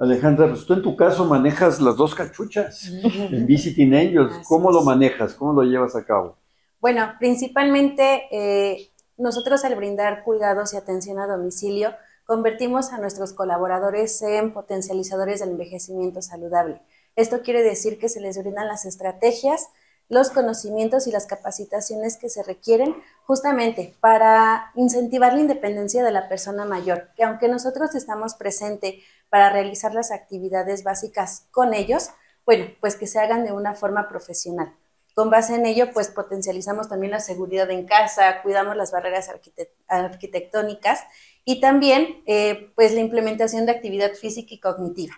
Alejandra, 0.00 0.48
pues 0.48 0.66
tú 0.66 0.72
en 0.72 0.82
tu 0.82 0.96
caso 0.96 1.26
manejas 1.26 1.80
las 1.80 1.96
dos 1.96 2.12
cachuchas 2.12 2.90
en 2.90 3.46
Visiting 3.46 3.94
Angels. 3.94 4.32
¿Cómo 4.48 4.72
lo 4.72 4.82
manejas? 4.82 5.34
¿Cómo 5.34 5.52
lo 5.52 5.62
llevas 5.62 5.94
a 5.94 6.04
cabo? 6.04 6.38
Bueno, 6.80 7.12
principalmente 7.20 8.24
eh, 8.32 8.90
nosotros 9.16 9.64
al 9.64 9.76
brindar 9.76 10.24
cuidados 10.24 10.74
y 10.74 10.76
atención 10.76 11.20
a 11.20 11.28
domicilio, 11.28 11.94
convertimos 12.24 12.92
a 12.92 12.98
nuestros 12.98 13.32
colaboradores 13.32 14.20
en 14.22 14.52
potencializadores 14.52 15.38
del 15.38 15.50
envejecimiento 15.50 16.20
saludable. 16.20 16.82
Esto 17.14 17.42
quiere 17.42 17.62
decir 17.62 18.00
que 18.00 18.08
se 18.08 18.20
les 18.20 18.36
brindan 18.36 18.66
las 18.66 18.86
estrategias 18.86 19.68
los 20.08 20.30
conocimientos 20.30 21.06
y 21.06 21.10
las 21.10 21.26
capacitaciones 21.26 22.16
que 22.16 22.28
se 22.28 22.42
requieren 22.42 22.96
justamente 23.24 23.96
para 24.00 24.70
incentivar 24.74 25.34
la 25.34 25.40
independencia 25.40 26.04
de 26.04 26.12
la 26.12 26.28
persona 26.28 26.64
mayor, 26.64 27.10
que 27.16 27.24
aunque 27.24 27.48
nosotros 27.48 27.94
estamos 27.94 28.34
presentes 28.34 28.94
para 29.28 29.50
realizar 29.50 29.92
las 29.94 30.12
actividades 30.12 30.84
básicas 30.84 31.46
con 31.50 31.74
ellos, 31.74 32.10
bueno, 32.44 32.66
pues 32.80 32.94
que 32.94 33.08
se 33.08 33.18
hagan 33.18 33.44
de 33.44 33.52
una 33.52 33.74
forma 33.74 34.08
profesional. 34.08 34.72
Con 35.14 35.30
base 35.30 35.54
en 35.54 35.66
ello, 35.66 35.92
pues 35.92 36.08
potencializamos 36.08 36.88
también 36.88 37.10
la 37.10 37.20
seguridad 37.20 37.70
en 37.70 37.86
casa, 37.86 38.42
cuidamos 38.42 38.76
las 38.76 38.92
barreras 38.92 39.30
arquitectónicas 39.88 41.00
y 41.44 41.60
también 41.60 42.22
eh, 42.26 42.70
pues 42.76 42.92
la 42.92 43.00
implementación 43.00 43.66
de 43.66 43.72
actividad 43.72 44.12
física 44.12 44.54
y 44.54 44.60
cognitiva. 44.60 45.14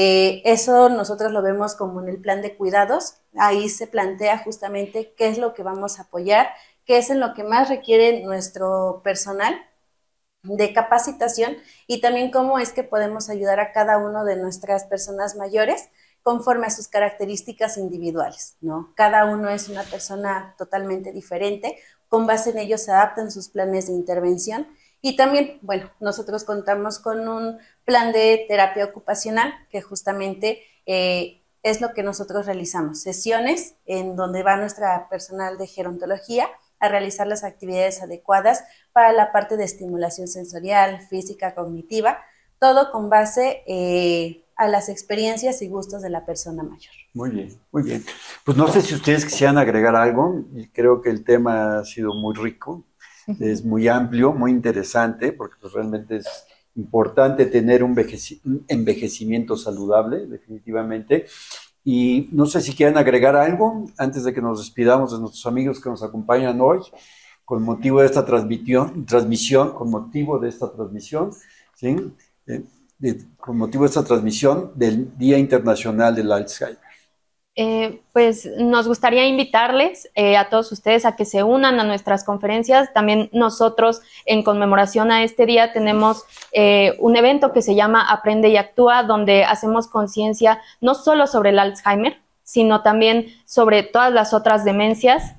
Eh, 0.00 0.42
eso 0.44 0.88
nosotros 0.90 1.32
lo 1.32 1.42
vemos 1.42 1.74
como 1.74 2.00
en 2.00 2.08
el 2.08 2.20
plan 2.20 2.40
de 2.40 2.56
cuidados. 2.56 3.14
Ahí 3.36 3.68
se 3.68 3.88
plantea 3.88 4.38
justamente 4.38 5.12
qué 5.16 5.26
es 5.26 5.38
lo 5.38 5.54
que 5.54 5.64
vamos 5.64 5.98
a 5.98 6.02
apoyar, 6.02 6.50
qué 6.84 6.98
es 6.98 7.10
en 7.10 7.18
lo 7.18 7.34
que 7.34 7.42
más 7.42 7.68
requiere 7.68 8.22
nuestro 8.22 9.00
personal 9.02 9.60
de 10.44 10.72
capacitación 10.72 11.56
y 11.88 12.00
también 12.00 12.30
cómo 12.30 12.60
es 12.60 12.72
que 12.72 12.84
podemos 12.84 13.28
ayudar 13.28 13.58
a 13.58 13.72
cada 13.72 13.98
uno 13.98 14.24
de 14.24 14.36
nuestras 14.36 14.84
personas 14.84 15.34
mayores 15.34 15.88
conforme 16.22 16.68
a 16.68 16.70
sus 16.70 16.86
características 16.86 17.76
individuales, 17.76 18.56
¿no? 18.60 18.92
Cada 18.94 19.24
uno 19.24 19.48
es 19.50 19.68
una 19.68 19.82
persona 19.82 20.54
totalmente 20.58 21.10
diferente, 21.12 21.76
con 22.08 22.24
base 22.24 22.50
en 22.50 22.58
ello 22.58 22.78
se 22.78 22.92
adaptan 22.92 23.32
sus 23.32 23.48
planes 23.48 23.88
de 23.88 23.94
intervención 23.94 24.68
y 25.00 25.16
también, 25.16 25.58
bueno, 25.62 25.90
nosotros 26.00 26.44
contamos 26.44 26.98
con 26.98 27.28
un 27.28 27.58
plan 27.84 28.12
de 28.12 28.44
terapia 28.48 28.84
ocupacional 28.84 29.54
que 29.70 29.80
justamente 29.80 30.62
eh, 30.86 31.42
es 31.62 31.80
lo 31.80 31.92
que 31.92 32.02
nosotros 32.02 32.46
realizamos, 32.46 33.02
sesiones 33.02 33.76
en 33.86 34.16
donde 34.16 34.42
va 34.42 34.56
nuestra 34.56 35.08
personal 35.08 35.58
de 35.58 35.66
gerontología 35.66 36.48
a 36.80 36.88
realizar 36.88 37.26
las 37.26 37.44
actividades 37.44 38.02
adecuadas 38.02 38.64
para 38.92 39.12
la 39.12 39.32
parte 39.32 39.56
de 39.56 39.64
estimulación 39.64 40.28
sensorial, 40.28 41.00
física, 41.08 41.54
cognitiva, 41.54 42.18
todo 42.58 42.90
con 42.90 43.10
base 43.10 43.62
eh, 43.66 44.44
a 44.56 44.68
las 44.68 44.88
experiencias 44.88 45.62
y 45.62 45.68
gustos 45.68 46.02
de 46.02 46.10
la 46.10 46.26
persona 46.26 46.62
mayor. 46.62 46.92
Muy 47.14 47.30
bien, 47.30 47.60
muy 47.70 47.82
bien. 47.82 48.04
Pues 48.44 48.56
no 48.56 48.68
sé 48.68 48.82
si 48.82 48.94
ustedes 48.94 49.24
quisieran 49.24 49.58
agregar 49.58 49.94
algo, 49.94 50.44
creo 50.72 51.00
que 51.00 51.10
el 51.10 51.24
tema 51.24 51.78
ha 51.78 51.84
sido 51.84 52.14
muy 52.14 52.34
rico, 52.34 52.84
es 53.40 53.64
muy 53.64 53.88
amplio, 53.88 54.32
muy 54.32 54.50
interesante, 54.50 55.32
porque 55.32 55.56
pues, 55.60 55.72
realmente 55.72 56.16
es 56.16 56.26
importante 56.76 57.46
tener 57.46 57.82
un, 57.82 57.96
envejecimiento 58.68 59.56
saludable, 59.56 60.26
definitivamente. 60.26 61.26
Y 61.84 62.28
no 62.32 62.46
sé 62.46 62.60
si 62.60 62.74
quieren 62.74 62.98
agregar 62.98 63.36
algo 63.36 63.86
antes 63.98 64.24
de 64.24 64.32
que 64.32 64.40
nos 64.40 64.60
despidamos 64.60 65.12
de 65.12 65.20
nuestros 65.20 65.46
amigos 65.46 65.80
que 65.80 65.90
nos 65.90 66.02
acompañan 66.02 66.60
hoy, 66.60 66.80
con 67.44 67.62
motivo 67.62 68.00
de 68.00 68.06
esta 68.06 68.24
transmisión, 68.24 69.06
transmisión 69.06 69.72
con 69.74 69.90
motivo 69.90 70.38
de 70.38 70.48
esta 70.48 70.70
transmisión, 70.70 71.30
¿sí? 71.74 71.96
Eh, 72.46 72.64
con 73.38 73.56
motivo 73.56 73.84
de 73.84 73.88
esta 73.88 74.04
transmisión 74.04 74.72
del 74.74 75.16
Día 75.16 75.38
Internacional 75.38 76.14
del 76.14 76.30
Alzheimer. 76.32 76.87
Eh, 77.60 78.02
pues 78.12 78.48
nos 78.56 78.86
gustaría 78.86 79.26
invitarles 79.26 80.08
eh, 80.14 80.36
a 80.36 80.48
todos 80.48 80.70
ustedes 80.70 81.04
a 81.04 81.16
que 81.16 81.24
se 81.24 81.42
unan 81.42 81.80
a 81.80 81.84
nuestras 81.84 82.22
conferencias. 82.22 82.92
También 82.92 83.30
nosotros, 83.32 84.00
en 84.26 84.44
conmemoración 84.44 85.10
a 85.10 85.24
este 85.24 85.44
día, 85.44 85.72
tenemos 85.72 86.22
eh, 86.52 86.94
un 87.00 87.16
evento 87.16 87.52
que 87.52 87.60
se 87.60 87.74
llama 87.74 88.12
Aprende 88.12 88.48
y 88.48 88.56
Actúa, 88.56 89.02
donde 89.02 89.42
hacemos 89.42 89.88
conciencia 89.88 90.62
no 90.80 90.94
solo 90.94 91.26
sobre 91.26 91.50
el 91.50 91.58
Alzheimer, 91.58 92.18
sino 92.44 92.82
también 92.82 93.26
sobre 93.44 93.82
todas 93.82 94.12
las 94.12 94.34
otras 94.34 94.64
demencias. 94.64 95.34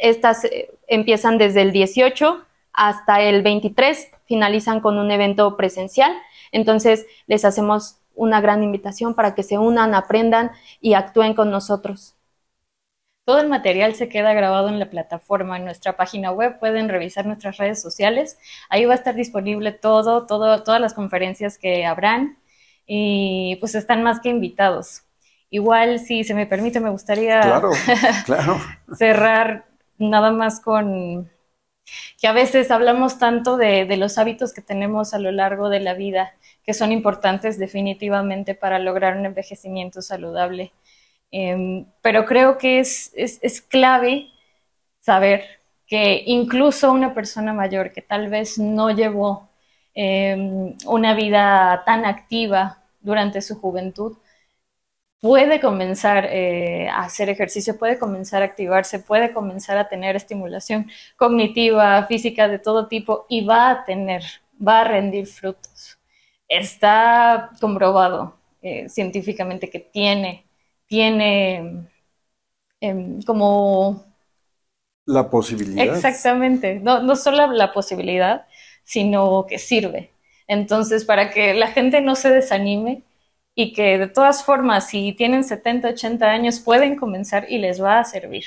estas 0.00 0.46
empiezan 0.88 1.36
desde 1.36 1.60
el 1.60 1.72
18 1.72 2.38
hasta 2.72 3.20
el 3.20 3.42
23, 3.42 4.08
finalizan 4.24 4.80
con 4.80 4.98
un 4.98 5.10
evento 5.10 5.54
presencial. 5.58 6.14
Entonces, 6.50 7.04
les 7.26 7.44
hacemos 7.44 7.98
una 8.14 8.40
gran 8.40 8.62
invitación 8.62 9.14
para 9.14 9.34
que 9.34 9.42
se 9.42 9.58
unan, 9.58 9.94
aprendan 9.94 10.52
y 10.80 10.94
actúen 10.94 11.34
con 11.34 11.50
nosotros. 11.50 12.16
Todo 13.24 13.40
el 13.40 13.48
material 13.48 13.94
se 13.94 14.08
queda 14.10 14.34
grabado 14.34 14.68
en 14.68 14.78
la 14.78 14.90
plataforma, 14.90 15.56
en 15.56 15.64
nuestra 15.64 15.96
página 15.96 16.30
web, 16.30 16.58
pueden 16.58 16.90
revisar 16.90 17.24
nuestras 17.24 17.56
redes 17.56 17.80
sociales, 17.80 18.38
ahí 18.68 18.84
va 18.84 18.92
a 18.92 18.96
estar 18.96 19.14
disponible 19.14 19.72
todo, 19.72 20.26
todo 20.26 20.62
todas 20.62 20.80
las 20.80 20.92
conferencias 20.92 21.56
que 21.56 21.86
habrán 21.86 22.38
y 22.86 23.56
pues 23.60 23.74
están 23.74 24.02
más 24.02 24.20
que 24.20 24.28
invitados. 24.28 25.04
Igual, 25.48 26.00
si 26.00 26.24
se 26.24 26.34
me 26.34 26.46
permite, 26.46 26.80
me 26.80 26.90
gustaría 26.90 27.62
cerrar 28.92 29.66
nada 29.98 30.30
más 30.32 30.60
con 30.60 31.30
que 32.20 32.26
a 32.26 32.32
veces 32.32 32.70
hablamos 32.70 33.18
tanto 33.18 33.56
de, 33.56 33.84
los 33.96 34.18
hábitos 34.18 34.52
que 34.52 34.62
tenemos 34.62 35.14
a 35.14 35.18
lo 35.18 35.32
largo 35.32 35.68
de 35.68 35.80
la 35.80 35.94
vida 35.94 36.34
que 36.64 36.74
son 36.74 36.92
importantes 36.92 37.58
definitivamente 37.58 38.54
para 38.54 38.78
lograr 38.78 39.16
un 39.16 39.26
envejecimiento 39.26 40.02
saludable. 40.02 40.72
Em, 41.30 41.86
pero 42.00 42.26
creo 42.26 42.58
que 42.58 42.78
es, 42.80 43.12
es, 43.16 43.60
clave 43.60 44.28
saber 45.00 45.44
que 45.86 46.22
incluso 46.26 46.92
una 46.92 47.12
persona 47.14 47.52
mayor 47.52 47.92
que 47.92 48.02
tal 48.02 48.28
vez 48.28 48.58
no 48.58 48.90
llevó 48.90 49.48
em, 49.94 50.74
una 50.86 51.14
vida 51.14 51.82
tan 51.84 52.04
activa 52.04 52.82
durante 53.00 53.42
su 53.42 53.60
juventud, 53.60 54.16
puede 55.24 55.58
comenzar 55.58 56.26
eh, 56.26 56.86
a 56.88 57.04
hacer 57.04 57.30
ejercicio, 57.30 57.78
puede 57.78 57.98
comenzar 57.98 58.42
a 58.42 58.44
activarse, 58.44 58.98
puede 58.98 59.32
comenzar 59.32 59.78
a 59.78 59.88
tener 59.88 60.16
estimulación 60.16 60.90
cognitiva, 61.16 62.04
física 62.06 62.46
de 62.46 62.58
todo 62.58 62.88
tipo 62.88 63.24
y 63.30 63.42
va 63.42 63.70
a 63.70 63.84
tener, 63.86 64.22
va 64.60 64.82
a 64.82 64.84
rendir 64.84 65.26
frutos 65.26 65.98
está 66.48 67.50
comprobado 67.60 68.36
eh, 68.62 68.88
científicamente 68.88 69.70
que 69.70 69.80
tiene, 69.80 70.44
tiene 70.86 71.86
em, 72.80 73.22
como... 73.22 74.04
La 75.06 75.28
posibilidad. 75.28 75.84
Exactamente, 75.84 76.80
no, 76.80 77.02
no 77.02 77.16
solo 77.16 77.46
la 77.48 77.72
posibilidad, 77.72 78.46
sino 78.84 79.46
que 79.46 79.58
sirve. 79.58 80.12
Entonces, 80.46 81.04
para 81.04 81.30
que 81.30 81.54
la 81.54 81.68
gente 81.68 82.00
no 82.00 82.16
se 82.16 82.30
desanime, 82.30 83.02
y 83.54 83.72
que 83.72 83.98
de 83.98 84.08
todas 84.08 84.44
formas, 84.44 84.88
si 84.88 85.12
tienen 85.12 85.44
70, 85.44 85.88
80 85.88 86.26
años, 86.26 86.60
pueden 86.60 86.96
comenzar 86.96 87.46
y 87.48 87.58
les 87.58 87.82
va 87.82 88.00
a 88.00 88.04
servir. 88.04 88.44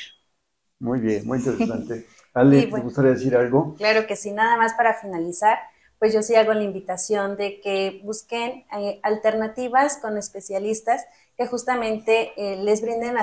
Muy 0.79 0.99
bien, 0.99 1.25
muy 1.25 1.39
interesante. 1.39 2.05
Ale, 2.33 2.67
¿te 2.67 2.79
gustaría 2.81 3.11
decir 3.11 3.35
algo? 3.35 3.73
Claro 3.77 4.05
que 4.05 4.15
sí, 4.15 4.31
nada 4.31 4.57
más 4.57 4.73
para 4.73 4.93
finalizar, 4.93 5.57
pues 5.97 6.13
yo 6.13 6.21
sí 6.21 6.35
hago 6.35 6.53
la 6.53 6.63
invitación 6.63 7.35
de 7.35 7.59
que 7.61 8.01
busquen 8.03 8.65
eh, 8.77 8.99
alternativas 9.01 9.97
con 9.97 10.17
especialistas 10.17 11.05
que 11.35 11.47
justamente 11.47 12.33
eh, 12.37 12.57
les 12.57 12.81
brinden 12.81 13.15